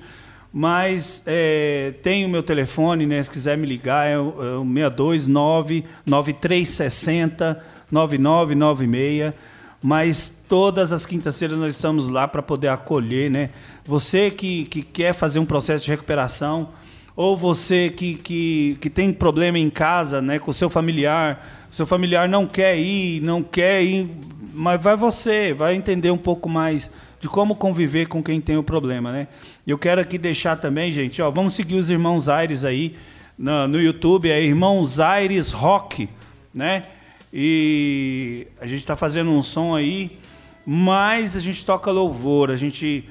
[0.53, 4.65] Mas é, tem o meu telefone, né, se quiser me ligar, é o, é o
[4.65, 9.33] 629 9360 9996
[9.81, 13.49] mas todas as quintas-feiras nós estamos lá para poder acolher, né?
[13.83, 16.69] Você que, que quer fazer um processo de recuperação,
[17.15, 21.85] ou você que, que, que tem problema em casa, né, com o seu familiar, seu
[21.85, 24.09] familiar não quer ir, não quer ir,
[24.53, 26.91] mas vai você, vai entender um pouco mais
[27.21, 29.27] de como conviver com quem tem o problema, né?
[29.65, 32.95] Eu quero aqui deixar também, gente, ó, vamos seguir os Irmãos Aires aí
[33.37, 36.09] no, no YouTube, é Irmãos Aires Rock,
[36.51, 36.83] né?
[37.31, 40.17] E a gente está fazendo um som aí,
[40.65, 43.07] mas a gente toca louvor, a gente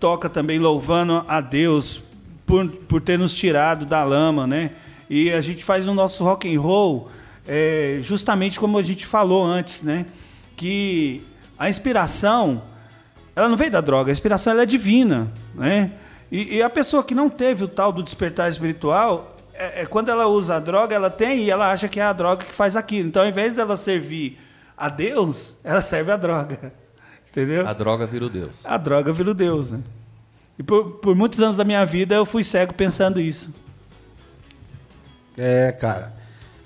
[0.00, 2.02] toca também louvando a Deus
[2.44, 4.72] por, por ter nos tirado da lama, né?
[5.08, 7.08] E a gente faz o nosso rock and roll
[7.46, 10.06] é, justamente como a gente falou antes, né?
[10.56, 11.22] Que
[11.56, 12.62] a inspiração,
[13.34, 15.92] ela não veio da droga, a inspiração ela é divina, né?
[16.30, 20.08] E, e a pessoa que não teve o tal do despertar espiritual, é, é quando
[20.08, 22.76] ela usa a droga, ela tem e ela acha que é a droga que faz
[22.76, 23.08] aquilo.
[23.08, 24.38] Então, ao invés dela servir
[24.76, 26.72] a Deus, ela serve a droga.
[27.30, 27.66] Entendeu?
[27.66, 28.60] A droga vira o Deus.
[28.64, 29.80] A droga vira o Deus, né?
[30.58, 33.52] E por, por muitos anos da minha vida eu fui cego pensando isso.
[35.36, 36.12] É, cara.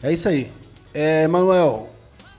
[0.03, 0.53] É isso aí.
[0.93, 1.91] É, Manuel,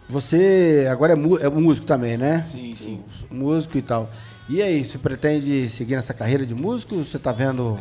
[0.10, 2.41] você agora é, é músico também, né?
[2.43, 3.01] Sim, sim.
[3.30, 4.10] Músico e tal.
[4.49, 6.95] E aí, você pretende seguir nessa carreira de músico?
[6.95, 7.80] Você tá vendo.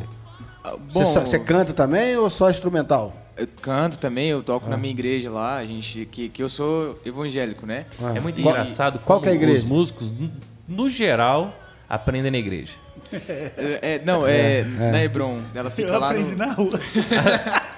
[0.62, 3.14] Ah, Você, Bom, só- você canta também ou só instrumental?
[3.36, 6.98] Eu canto também, eu toco na minha igreja lá, a gente, que, que eu sou
[7.06, 7.86] evangélico, né?
[8.02, 8.12] Ah.
[8.16, 9.58] É muito Qual- engraçado qual como que é a igreja?
[9.58, 10.12] os músicos,
[10.68, 11.54] no- geral,
[11.88, 12.72] aprendem na igreja.
[13.56, 15.38] É, é, não, é, na Hebron.
[15.54, 16.36] Ela fica Eu lá aprendi no...
[16.36, 16.70] na rua.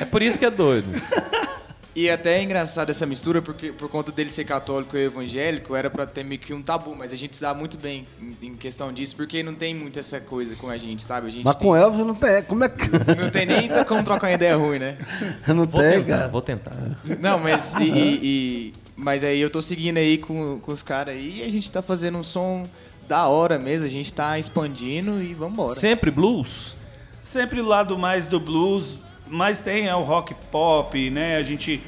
[0.00, 0.88] É por isso que é doido.
[1.94, 5.90] E até é engraçado essa mistura, porque por conta dele ser católico e evangélico, era
[5.90, 8.54] pra ter meio que um tabu, mas a gente se dá muito bem em, em
[8.56, 11.26] questão disso, porque não tem muito essa coisa com a gente, sabe?
[11.26, 12.42] A gente Mas tem- com Elvis não tem.
[12.44, 12.88] Como é que.
[12.90, 14.96] não tem nem como trocar uma ideia ruim, né?
[15.48, 16.28] não Vou tem, tentar, cara.
[16.28, 16.72] vou tentar.
[17.20, 21.14] Não, mas e, e- e- mas aí eu tô seguindo aí com, com os caras
[21.14, 22.66] aí e a gente tá fazendo um som
[23.06, 25.74] da hora mesmo, a gente tá expandindo e vambora.
[25.74, 26.74] Sempre blues?
[27.20, 28.98] Sempre o lado mais do blues,
[29.32, 31.36] mas tem é, o rock pop, né?
[31.36, 31.82] A gente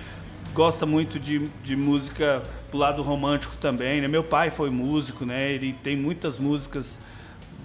[0.55, 2.42] gosta muito de, de música
[2.72, 4.09] do lado romântico também, né?
[4.09, 5.53] Meu pai foi músico, né?
[5.53, 6.99] Ele tem muitas músicas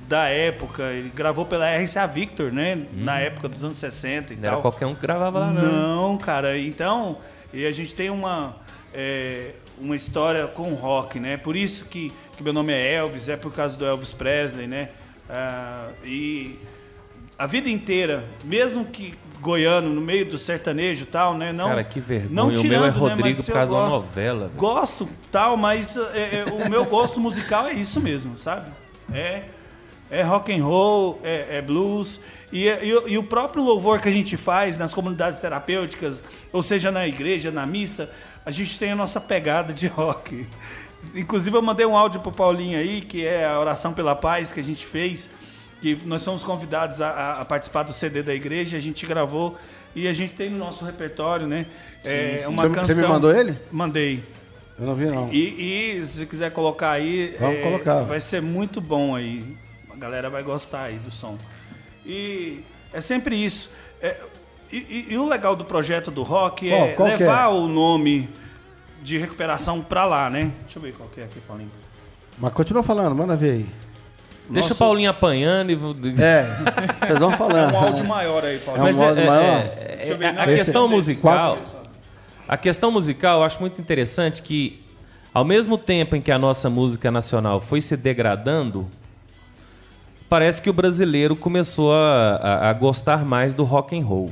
[0.07, 2.85] da época, ele gravou pela RCA Victor, né?
[2.93, 4.51] Na época dos anos 60 e Não tal.
[4.53, 5.61] era qualquer um que gravava lá, não.
[6.11, 6.57] Não, cara.
[6.57, 7.17] Então,
[7.53, 8.57] e a gente tem uma,
[8.93, 11.37] é, uma história com rock, né?
[11.37, 14.89] Por isso que, que meu nome é Elvis, é por causa do Elvis Presley, né?
[15.29, 16.59] Ah, e
[17.37, 21.51] a vida inteira, mesmo que goiano, no meio do sertanejo e tal, né?
[21.53, 22.29] Não, Cara, que vergonha.
[22.33, 22.97] Não O meu tirando, é né?
[22.97, 24.51] Rodrigo Mas por causa gosto- novela, velho.
[24.57, 28.69] Gosto, tal, mas é, é, o meu gosto musical é isso mesmo, sabe?
[29.13, 29.43] É,
[30.11, 32.19] é rock and roll, é, é blues.
[32.51, 36.61] E, e o- e o próprio louvor que a gente faz nas comunidades terapêuticas, ou
[36.61, 38.09] seja, na igreja, na missa,
[38.45, 40.45] a gente tem a nossa pegada de rock.
[41.15, 44.59] Inclusive, eu mandei um áudio pro Paulinho aí, que é a oração pela paz que
[44.59, 45.29] a gente fez,
[45.81, 49.57] que nós somos convidados a, a- a participar do CD da igreja, a gente gravou
[49.95, 51.65] e a gente tem no nosso repertório, né?
[52.03, 52.49] é sim.
[52.51, 52.95] uma Você- você canção.
[53.07, 53.57] me mandou ele?
[53.71, 54.23] Mandei.
[54.77, 55.29] Eu não vi, não.
[55.31, 58.03] E, e se você quiser colocar aí, Vamos é, colocar.
[58.03, 59.43] vai ser muito bom aí.
[59.91, 61.37] A galera vai gostar aí do som.
[62.05, 62.61] E
[62.93, 63.71] é sempre isso.
[64.01, 64.17] É,
[64.71, 67.47] e, e- e o legal do projeto do rock é que levar é?
[67.53, 68.29] o nome
[69.01, 70.51] de recuperação pra lá, né?
[70.61, 71.71] Deixa eu ver qual que é aqui, Paulinho.
[72.37, 73.65] Mas continua falando, manda ver aí.
[74.49, 74.73] Deixa Nossa.
[74.73, 75.75] o Paulinho apanhando e...
[75.75, 76.43] vou- É,
[77.05, 77.73] vocês vão É falando.
[77.73, 78.87] um áudio maior aí, Paulinho.
[78.87, 79.43] É um é, áudio é- maior?
[79.59, 81.57] é- Deixa eu ver, é- a questão esse- musical,
[82.47, 84.83] a questão musical, eu acho muito interessante que
[85.33, 88.87] ao mesmo tempo em que a nossa música nacional foi se degradando,
[90.27, 94.31] parece que o brasileiro começou a, a- a gostar mais do rock and roll.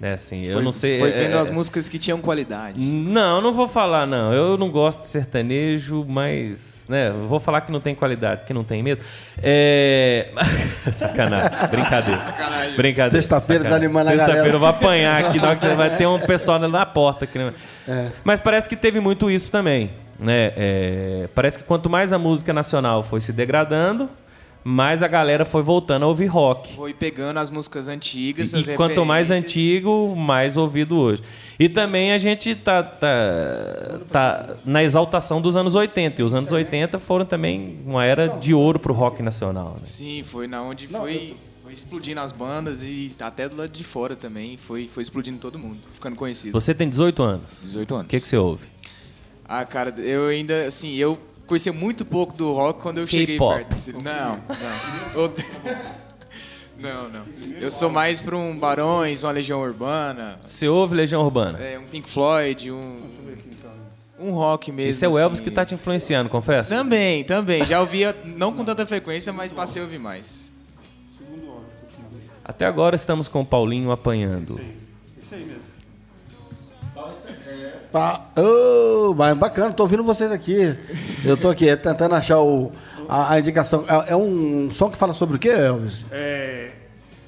[0.00, 0.98] Né, assim, eu Foi- não sei.
[1.00, 2.78] Foi é- vendo é- as músicas que tinham qualidade.
[2.78, 4.32] Não, não vou falar, não.
[4.32, 6.84] Eu não gosto de sertanejo, mas.
[6.88, 9.04] Né, eu vou falar que não tem qualidade, porque não tem mesmo.
[9.42, 10.28] É.
[10.92, 11.50] Sacanagem.
[11.68, 12.20] Brincadeira.
[12.76, 13.10] Brincadeira.
[13.10, 13.88] Sexta-feira Sacanagem.
[13.88, 14.54] desanimando a Sexta-feira galera.
[14.56, 17.24] eu vou apanhar aqui, que vai ter um pessoal na porta.
[17.24, 17.52] Aqui, né?
[18.22, 19.90] Mas parece que teve muito isso também.
[20.18, 20.52] Né?
[20.56, 24.08] É, parece que quanto mais a música nacional foi se degradando,
[24.64, 26.74] mais a galera foi voltando a ouvir rock.
[26.74, 31.22] Foi pegando as músicas antigas, E, as e quanto mais antigo, mais ouvido hoje.
[31.58, 36.20] E também a gente tá, tá, tá na exaltação dos anos 80.
[36.20, 39.76] E os anos 80 foram também uma era de ouro pro rock nacional.
[39.80, 39.84] né?
[39.84, 44.14] Sim, foi na onde foi, foi explodindo as bandas e até do lado de fora
[44.14, 44.56] também.
[44.56, 46.52] Foi, foi explodindo todo mundo, ficando conhecido.
[46.52, 47.42] Você tem 18 anos.
[47.62, 48.06] 18 anos.
[48.06, 48.66] O que, que você ouve?
[49.48, 51.18] Ah, cara, eu ainda, assim, eu
[51.48, 53.70] conheci muito pouco do rock quando eu cheguei perto.
[53.74, 54.40] desse- Não, não.
[55.22, 55.34] Eu-
[56.78, 57.24] Não, não.
[57.60, 61.58] Eu sou mais pra um Barões, uma Legião Urbana, Você ouve Legião Urbana?
[61.58, 63.00] é, um Pink Floyd, um...
[64.20, 64.90] Um rock mesmo.
[64.90, 65.48] Esse é o Elvis assim.
[65.48, 66.70] que tá te influenciando, confesso?
[66.70, 67.64] Também, também.
[67.64, 70.52] Já ouvia, não com tanta frequência, mas passei a ouvir mais.
[72.44, 74.60] Até agora estamos com o Paulinho apanhando.
[77.90, 78.26] Tá.
[78.36, 80.76] Ô, mas bacana, tô ouvindo vocês aqui.
[81.24, 82.70] Eu tô aqui é, tentando achar o,
[83.08, 83.84] a, a indicação.
[83.88, 86.04] É, é um som que fala sobre o quê, Elvis?
[86.10, 86.72] É,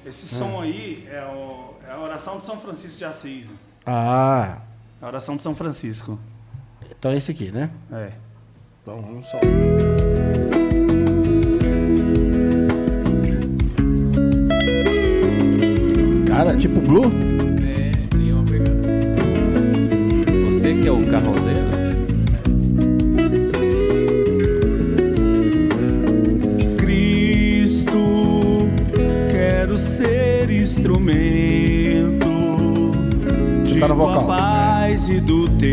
[0.05, 3.47] esse som aí é, o- é a oração de São Francisco de Assis.
[3.85, 4.57] Ah,
[5.01, 6.19] A oração de São Francisco.
[6.91, 7.71] então é esse aqui, né?
[7.91, 8.11] É.
[8.83, 9.39] Então vamos só.
[16.27, 17.11] Cara, tipo blue?
[20.99, 21.71] É carrozeiro?
[26.77, 28.67] Cristo,
[29.29, 32.27] quero ser instrumento
[33.63, 34.27] de tá no tua vocal.
[34.27, 35.71] paz e do teu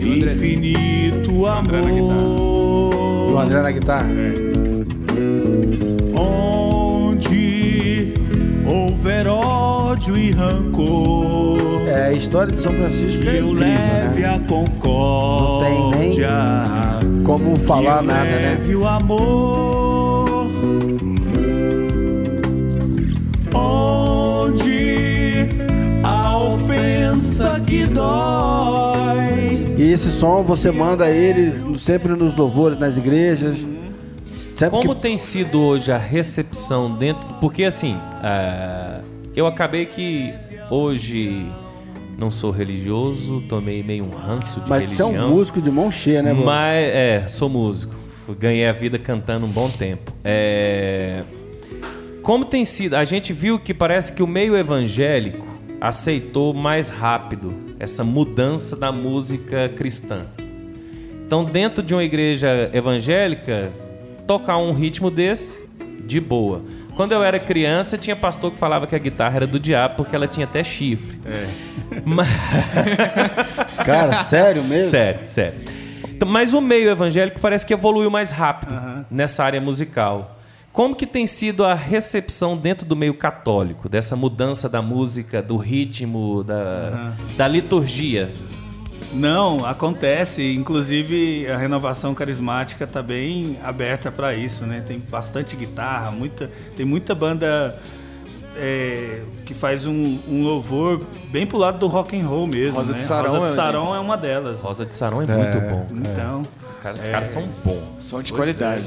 [0.00, 3.42] infinito André na O amor.
[3.42, 4.08] André na guitarra.
[6.18, 8.14] Onde
[8.66, 11.63] houver ódio e rancor, É,
[12.16, 14.12] história de São Francisco é incrível, né?
[14.84, 18.60] Não tem nem como falar nada, né?
[18.74, 20.46] O amor
[23.54, 25.48] onde
[26.02, 29.64] a ofensa que dói.
[29.76, 33.66] E esse som você manda ele sempre nos louvores, nas igrejas.
[34.56, 35.02] Sempre Como que...
[35.02, 37.26] tem sido hoje a recepção dentro?
[37.40, 39.00] Porque assim, é,
[39.34, 40.32] eu acabei que
[40.70, 41.44] hoje
[42.18, 45.28] não sou religioso, tomei meio um ranço de Mas você é religião.
[45.28, 46.46] um músico de mão cheia, né, mano?
[46.46, 47.94] Mas, é, sou músico.
[48.38, 50.12] Ganhei a vida cantando um bom tempo.
[50.24, 51.22] É,
[52.22, 52.94] Como tem sido?
[52.94, 55.46] A gente viu que parece que o meio evangélico
[55.80, 60.26] aceitou mais rápido essa mudança da música cristã.
[61.26, 63.70] Então, dentro de uma igreja evangélica,
[64.26, 65.68] tocar um ritmo desse,
[66.06, 66.62] de boa.
[66.94, 70.14] Quando eu era criança, tinha pastor que falava que a guitarra era do diabo porque
[70.14, 71.18] ela tinha até chifre.
[72.04, 72.28] Mas...
[73.84, 74.90] Cara, sério mesmo?
[74.90, 75.58] Sério, sério.
[76.08, 78.74] Então, Mas o meio evangélico parece que evoluiu mais rápido
[79.10, 80.38] nessa área musical.
[80.72, 85.56] Como que tem sido a recepção dentro do meio católico, dessa mudança da música, do
[85.56, 88.28] ritmo, da, da liturgia?
[89.14, 90.54] Não, acontece.
[90.54, 94.82] Inclusive, a renovação carismática está bem aberta para isso, né?
[94.86, 97.78] Tem bastante guitarra, muita, tem muita banda
[98.56, 101.00] é, que faz um, um louvor
[101.30, 102.78] bem pro lado do rock and roll mesmo.
[102.78, 102.96] Rosa né?
[102.96, 103.96] de Sarão Rosa é de um Sarão exemplo.
[103.96, 104.60] é uma delas.
[104.60, 105.86] Rosa de Sarão é, muito bom.
[105.92, 106.42] Então,
[106.82, 107.82] Cara, os caras são bons.
[107.98, 108.84] Som de qualidade.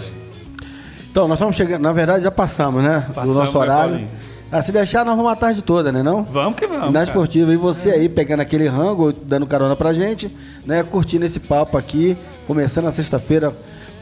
[1.10, 1.82] Então, nós estamos chegando.
[1.82, 3.06] Na verdade, já passamos, né?
[3.08, 4.06] do Passamos, nosso né, horário.
[4.52, 6.02] Ah, se deixar, nós vamos a tarde toda, né?
[6.02, 6.24] Não?
[6.24, 6.86] vamos que vamos.
[6.86, 7.06] na cara.
[7.06, 7.54] esportiva.
[7.54, 10.34] E você aí pegando aquele rango, dando carona pra gente,
[10.66, 10.84] né?
[10.84, 13.54] Curtindo esse papo aqui, começando a sexta-feira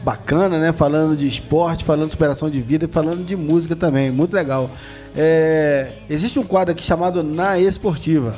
[0.04, 0.72] bacana, né?
[0.72, 4.10] Falando de esporte, falando de superação de vida e falando de música também.
[4.10, 4.70] Muito legal.
[5.16, 8.36] É, existe um quadro aqui chamado Na Esportiva.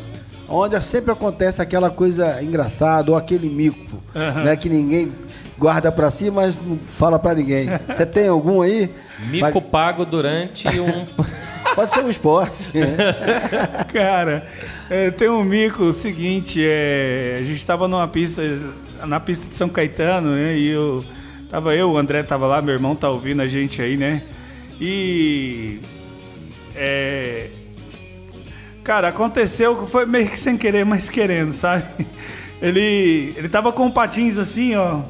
[0.48, 4.56] Onde sempre acontece aquela coisa engraçada ou aquele mico, né?
[4.56, 5.12] Que ninguém
[5.58, 7.68] guarda pra si, mas não fala pra ninguém.
[7.86, 8.90] Você tem algum aí?
[9.30, 11.06] Mico pago durante um.
[11.78, 12.56] Pode ser um esporte.
[13.94, 14.44] Cara,
[14.90, 18.42] é, tem um mico o seguinte, é, a gente estava numa pista,
[19.06, 20.58] na pista de São Caetano, né?
[20.58, 21.04] E eu
[21.48, 24.24] tava eu, o André tava lá, meu irmão tá ouvindo a gente aí, né?
[24.80, 25.78] E
[26.74, 27.48] é,
[28.82, 31.84] cara, aconteceu que foi meio que sem querer, mas querendo, sabe?
[32.60, 35.02] Ele ele tava com patins assim, ó,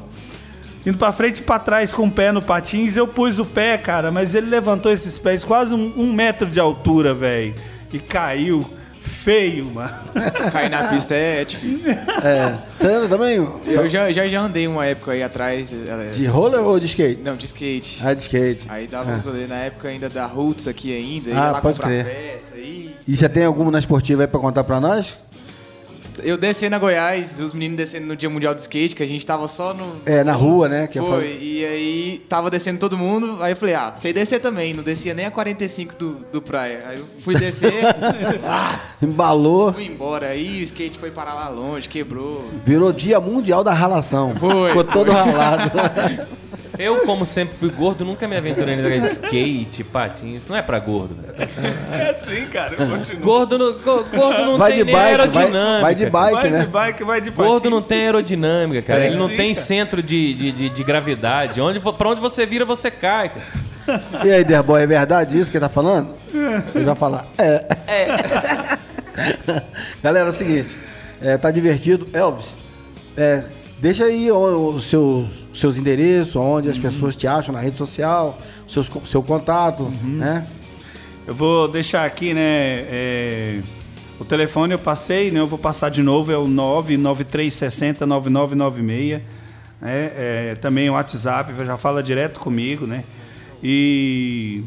[0.89, 2.95] indo pra frente e pra trás com o pé no patins.
[2.97, 6.59] Eu pus o pé, cara, mas ele levantou esses pés quase um, um metro de
[6.59, 7.53] altura, velho.
[7.93, 8.63] E caiu
[8.99, 9.91] feio, mano.
[10.51, 11.91] Cair na pista é, é difícil.
[11.91, 12.57] É.
[12.75, 13.35] Você anda também?
[13.65, 15.73] Eu já, já, já andei uma época aí atrás.
[15.73, 17.21] é, De roller ou de skate?
[17.23, 18.01] Não, de skate.
[18.05, 18.65] Ah, de skate.
[18.69, 21.31] Aí dava uns rolê na época ainda da Roots aqui ainda.
[21.31, 22.05] Ah, ia lá pode crer.
[22.05, 22.95] peça aí.
[23.07, 25.17] E você tem alguma na esportiva aí pra contar pra nós?
[26.23, 29.25] Eu descendo a Goiás, os meninos descendo no Dia Mundial do Skate, que a gente
[29.25, 29.85] tava só no.
[30.05, 30.87] É, na rua, né?
[30.87, 34.73] Que Foi, e aí tava descendo todo mundo, aí eu falei, ah, sei descer também,
[34.73, 36.83] não descia nem a 45 do, do praia.
[36.87, 37.83] Aí eu fui descer,
[39.01, 42.43] Embalou, fui embora, aí o skate foi parar lá longe, quebrou.
[42.65, 44.35] virou dia mundial da ralação.
[44.35, 45.71] Foi, Ficou todo ralado.
[46.79, 50.47] Eu, como sempre fui gordo, nunca me aventurei em negócio de skate, patins.
[50.47, 51.13] Não é pra gordo.
[51.13, 51.49] velho.
[51.91, 53.21] É assim, cara, continua.
[53.21, 55.81] Gordo gordo não vai tem de bike, vai, aerodinâmica.
[55.81, 56.59] vai de bike, Vai né?
[56.59, 57.51] de bike, vai de patins.
[57.51, 59.03] Gordo não tem aerodinâmica, cara.
[59.03, 61.59] É Ele não tem centro de, de, de, de gravidade.
[61.61, 63.29] Onde, pra onde você vira, você cai.
[63.29, 63.69] cara.
[64.23, 66.09] E aí, Derboy, é verdade isso que ele tá falando?
[66.75, 67.25] Ele vai falar.
[67.37, 67.65] É.
[70.03, 70.69] Galera, é o seguinte.
[71.21, 72.07] é, tá divertido.
[72.13, 72.55] Elvis,
[73.17, 73.43] é,
[73.79, 78.37] deixa aí os seus, seus endereços, onde as pessoas te acham na rede social,
[78.67, 80.45] seus, seu contato, né?
[81.27, 82.41] Eu vou deixar aqui, né?
[82.41, 83.59] é,
[84.19, 85.39] o telefone eu passei, né?
[85.39, 89.21] Eu vou passar de novo, é o 993609996.
[89.81, 90.11] Né?
[90.13, 93.05] É, também o WhatsApp, já fala direto comigo, né?
[93.63, 94.61] E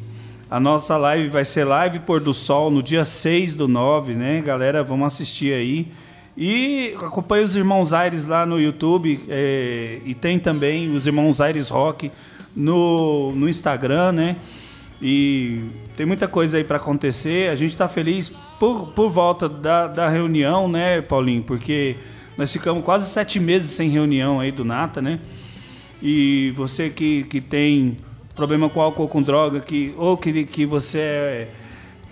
[0.50, 4.40] a nossa live vai ser live pôr do sol no dia 6 do 9, né?
[4.40, 5.86] Galera, vamos assistir aí.
[6.34, 9.20] E acompanhe os Irmãos Aires lá no YouTube.
[9.28, 12.11] é, e tem também os Irmãos Aires Rock
[12.57, 14.36] no, no Instagram, né?
[15.03, 15.64] E
[15.96, 17.50] tem muita coisa aí para acontecer.
[17.50, 21.42] A gente está feliz por, por volta da, da reunião, né, Paulinho?
[21.42, 21.96] Porque
[22.38, 25.18] nós ficamos quase sete meses sem reunião aí do Nata, né?
[26.00, 27.96] E você que, que tem
[28.36, 31.48] problema com álcool com droga, que, ou que, que você é,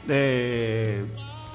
[0.09, 1.03] é,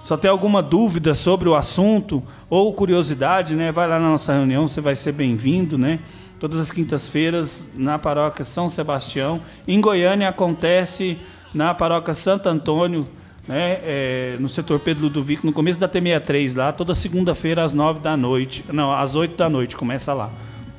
[0.03, 3.73] só tem alguma dúvida sobre o assunto ou curiosidade, né?
[3.73, 5.99] Vai lá na nossa reunião, você vai ser bem-vindo, né?
[6.39, 9.41] Todas as quintas-feiras na paróquia São Sebastião.
[9.67, 11.17] Em Goiânia acontece
[11.53, 13.07] na paróquia Santo Antônio,
[13.47, 13.79] né?
[13.83, 18.17] É, no setor Pedro Ludovico, no começo da T63 lá, toda segunda-feira às nove da
[18.17, 18.65] noite.
[18.71, 20.29] Não, às oito da noite, começa lá,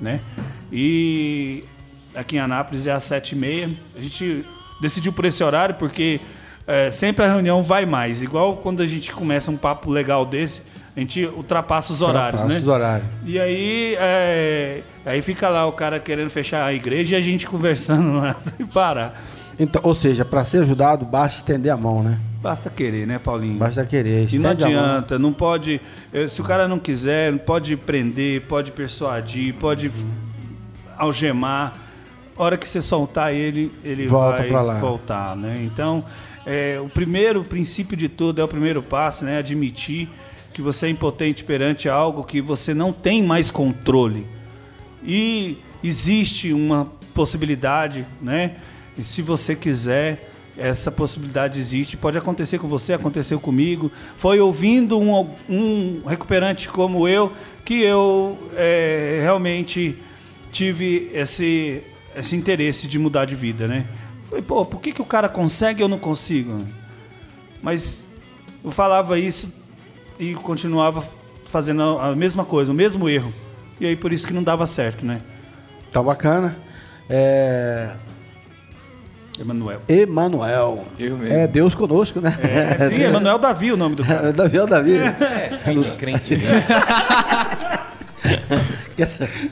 [0.00, 0.20] né?
[0.70, 1.64] E
[2.14, 3.70] aqui em Anápolis é às sete e meia.
[3.96, 4.44] A gente
[4.80, 6.20] decidiu por esse horário porque
[6.66, 8.22] é, sempre a reunião vai mais.
[8.22, 10.62] Igual quando a gente começa um papo legal desse,
[10.96, 12.58] A gente ultrapassa os horários, Ultrapassa né?
[12.58, 13.08] os horários.
[13.26, 17.46] E aí, é, aí fica lá o cara querendo fechar a igreja e a gente
[17.48, 19.20] conversando lá sem parar.
[19.58, 22.18] Então, ou seja, para ser ajudado, basta estender a mão, né?
[22.42, 23.58] Basta querer, né, Paulinho?
[23.58, 24.26] Basta querer.
[24.32, 25.80] E não adianta, não pode.
[26.12, 29.90] eh, Se o cara não quiser, pode prender, pode persuadir, pode
[30.96, 31.74] algemar.
[32.38, 35.56] A hora que você soltar ele, ele Volta vai voltar, né?
[35.64, 36.04] Então,
[36.44, 39.38] eh, o primeiro princípio de tudo é o primeiro passo, né?
[39.38, 40.08] Admitir
[40.56, 44.26] que você é impotente perante algo que você não tem mais controle.
[45.04, 48.56] E existe uma possibilidade, né?
[48.96, 51.98] E se você quiser, essa possibilidade existe.
[51.98, 53.92] Pode acontecer com você, aconteceu comigo.
[54.16, 57.30] Foi ouvindo um, um recuperante como eu
[57.62, 59.98] que eu eh, realmente
[60.50, 61.82] tive esse,
[62.16, 63.86] esse interesse de mudar de vida, né?
[64.24, 66.56] Falei, pô, por que, que o cara consegue e eu não consigo?
[67.62, 68.06] Mas
[68.64, 69.65] eu falava isso
[70.18, 71.04] e continuava
[71.46, 73.32] fazendo a mesma coisa, o mesmo erro.
[73.80, 75.20] E aí por isso que não dava certo, né?
[75.92, 76.56] Tá bacana.
[77.08, 77.94] É...
[79.38, 79.82] Emanuel.
[79.86, 80.86] Emanuel.
[80.98, 81.34] Eu mesmo.
[81.34, 82.36] É Deus conosco, né?
[82.42, 84.32] É, sim, Emanuel Davi o nome do cara.
[84.32, 84.96] Davi é o Davi.
[84.96, 86.64] É, fim de crente, né?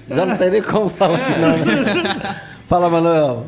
[0.09, 1.51] Já não tem nem como falar aqui, não.
[1.51, 2.41] né?
[2.67, 3.47] Fala, Manuel.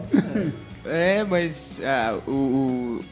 [0.84, 3.04] É, mas ah, o, o,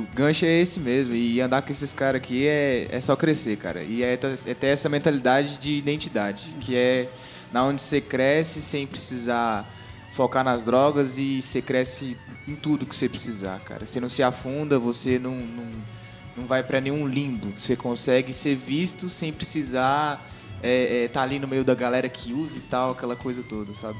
[0.00, 1.14] o gancho é esse mesmo.
[1.14, 3.82] E andar com esses caras aqui é, é só crescer, cara.
[3.82, 7.08] E é, é ter essa mentalidade de identidade, que é
[7.52, 9.68] na onde você cresce sem precisar
[10.12, 13.86] focar nas drogas e você cresce em tudo que você precisar, cara.
[13.86, 15.70] Você não se afunda, você não, não,
[16.36, 17.52] não vai pra nenhum limbo.
[17.56, 20.24] Você consegue ser visto sem precisar
[20.62, 23.72] é, é, tá ali no meio da galera que usa e tal, aquela coisa toda,
[23.74, 23.98] sabe?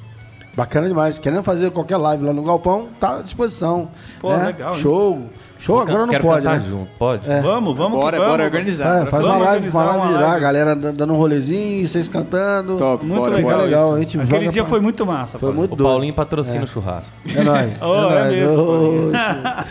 [0.57, 1.19] Bacana demais.
[1.19, 3.89] Querendo fazer qualquer live lá no Galpão, tá à disposição.
[4.21, 4.47] Pô, né?
[4.47, 4.81] legal, hein?
[4.81, 5.23] Show.
[5.59, 6.59] Show agora não pode, né?
[6.67, 7.27] junto, pode?
[7.43, 8.31] Vamos, vamos que Bora, vamos.
[8.33, 9.03] bora organizar.
[9.07, 10.41] É, faz uma Vamos live, uma live uma lá, live.
[10.41, 12.79] galera dan- dando um rolezinho, vocês cantando.
[12.79, 13.87] Top, Muito bora, legal, legal.
[13.89, 13.95] isso.
[13.95, 15.39] A gente Aquele dia pra- foi muito massa.
[15.39, 15.89] Foi muito O doido.
[15.91, 17.11] Paulinho patrocina o churrasco.
[17.37, 17.73] É nóis.
[17.83, 18.33] Oh, é nóis.
[18.35, 19.13] mesmo,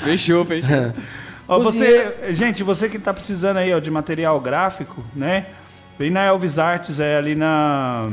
[0.03, 0.93] Fechou, fechou.
[1.47, 5.47] Ó, você, gente, você que está precisando aí ó, de material gráfico, né?
[5.97, 8.09] Vem na Elvis Artes, é ali na,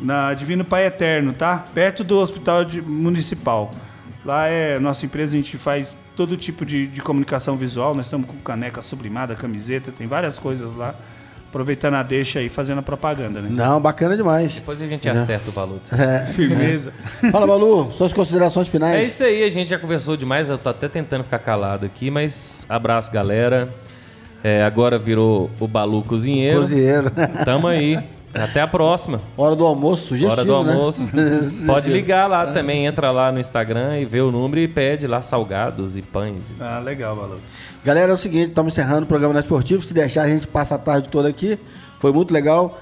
[0.00, 1.64] na Divino Pai Eterno, tá?
[1.74, 3.70] Perto do Hospital de- Municipal.
[4.24, 7.94] Lá é nossa empresa, a gente faz todo tipo de, de comunicação visual.
[7.94, 10.94] Nós estamos com caneca sublimada, camiseta, tem várias coisas lá.
[11.48, 13.48] Aproveitando a deixa aí, fazendo a propaganda, né?
[13.50, 14.56] Não, bacana demais.
[14.56, 15.78] Depois a gente acerta o valor.
[16.34, 16.92] Firmeza.
[17.32, 19.00] Fala, Balu, suas considerações finais.
[19.00, 22.10] É isso aí, a gente já conversou demais, eu tô até tentando ficar calado aqui,
[22.10, 23.72] mas abraço, galera.
[24.44, 26.60] É, agora virou o Balu Cozinheiro.
[26.60, 27.10] Cozinheiro.
[27.44, 27.98] Tamo aí.
[28.44, 29.20] Até a próxima.
[29.36, 30.72] Hora do almoço, sugestivo, Hora do né?
[30.72, 31.08] almoço.
[31.66, 35.22] Pode ligar lá também, entra lá no Instagram e vê o número e pede lá
[35.22, 36.42] salgados e pães.
[36.60, 37.38] Ah, legal, Balu.
[37.84, 39.82] Galera, é o seguinte, estamos encerrando o programa da Esportivo.
[39.82, 41.58] Se deixar, a gente passa a tarde toda aqui.
[42.00, 42.78] Foi muito legal.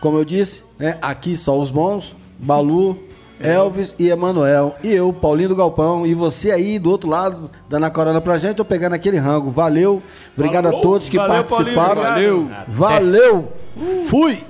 [0.00, 0.96] Como eu disse, né?
[1.02, 2.14] Aqui só os bons.
[2.38, 2.98] Balu,
[3.40, 4.76] Elvis e Emanuel.
[4.82, 6.06] E eu, Paulinho do Galpão.
[6.06, 9.50] E você aí do outro lado, dando a corona pra gente ou pegando aquele rango.
[9.50, 10.02] Valeu.
[10.36, 10.78] Obrigado Falou.
[10.78, 12.10] a todos que Valeu, Paulinho, participaram.
[12.12, 12.64] obrigado.
[12.68, 13.48] Valeu.
[13.76, 14.06] Valeu.
[14.08, 14.44] Fui.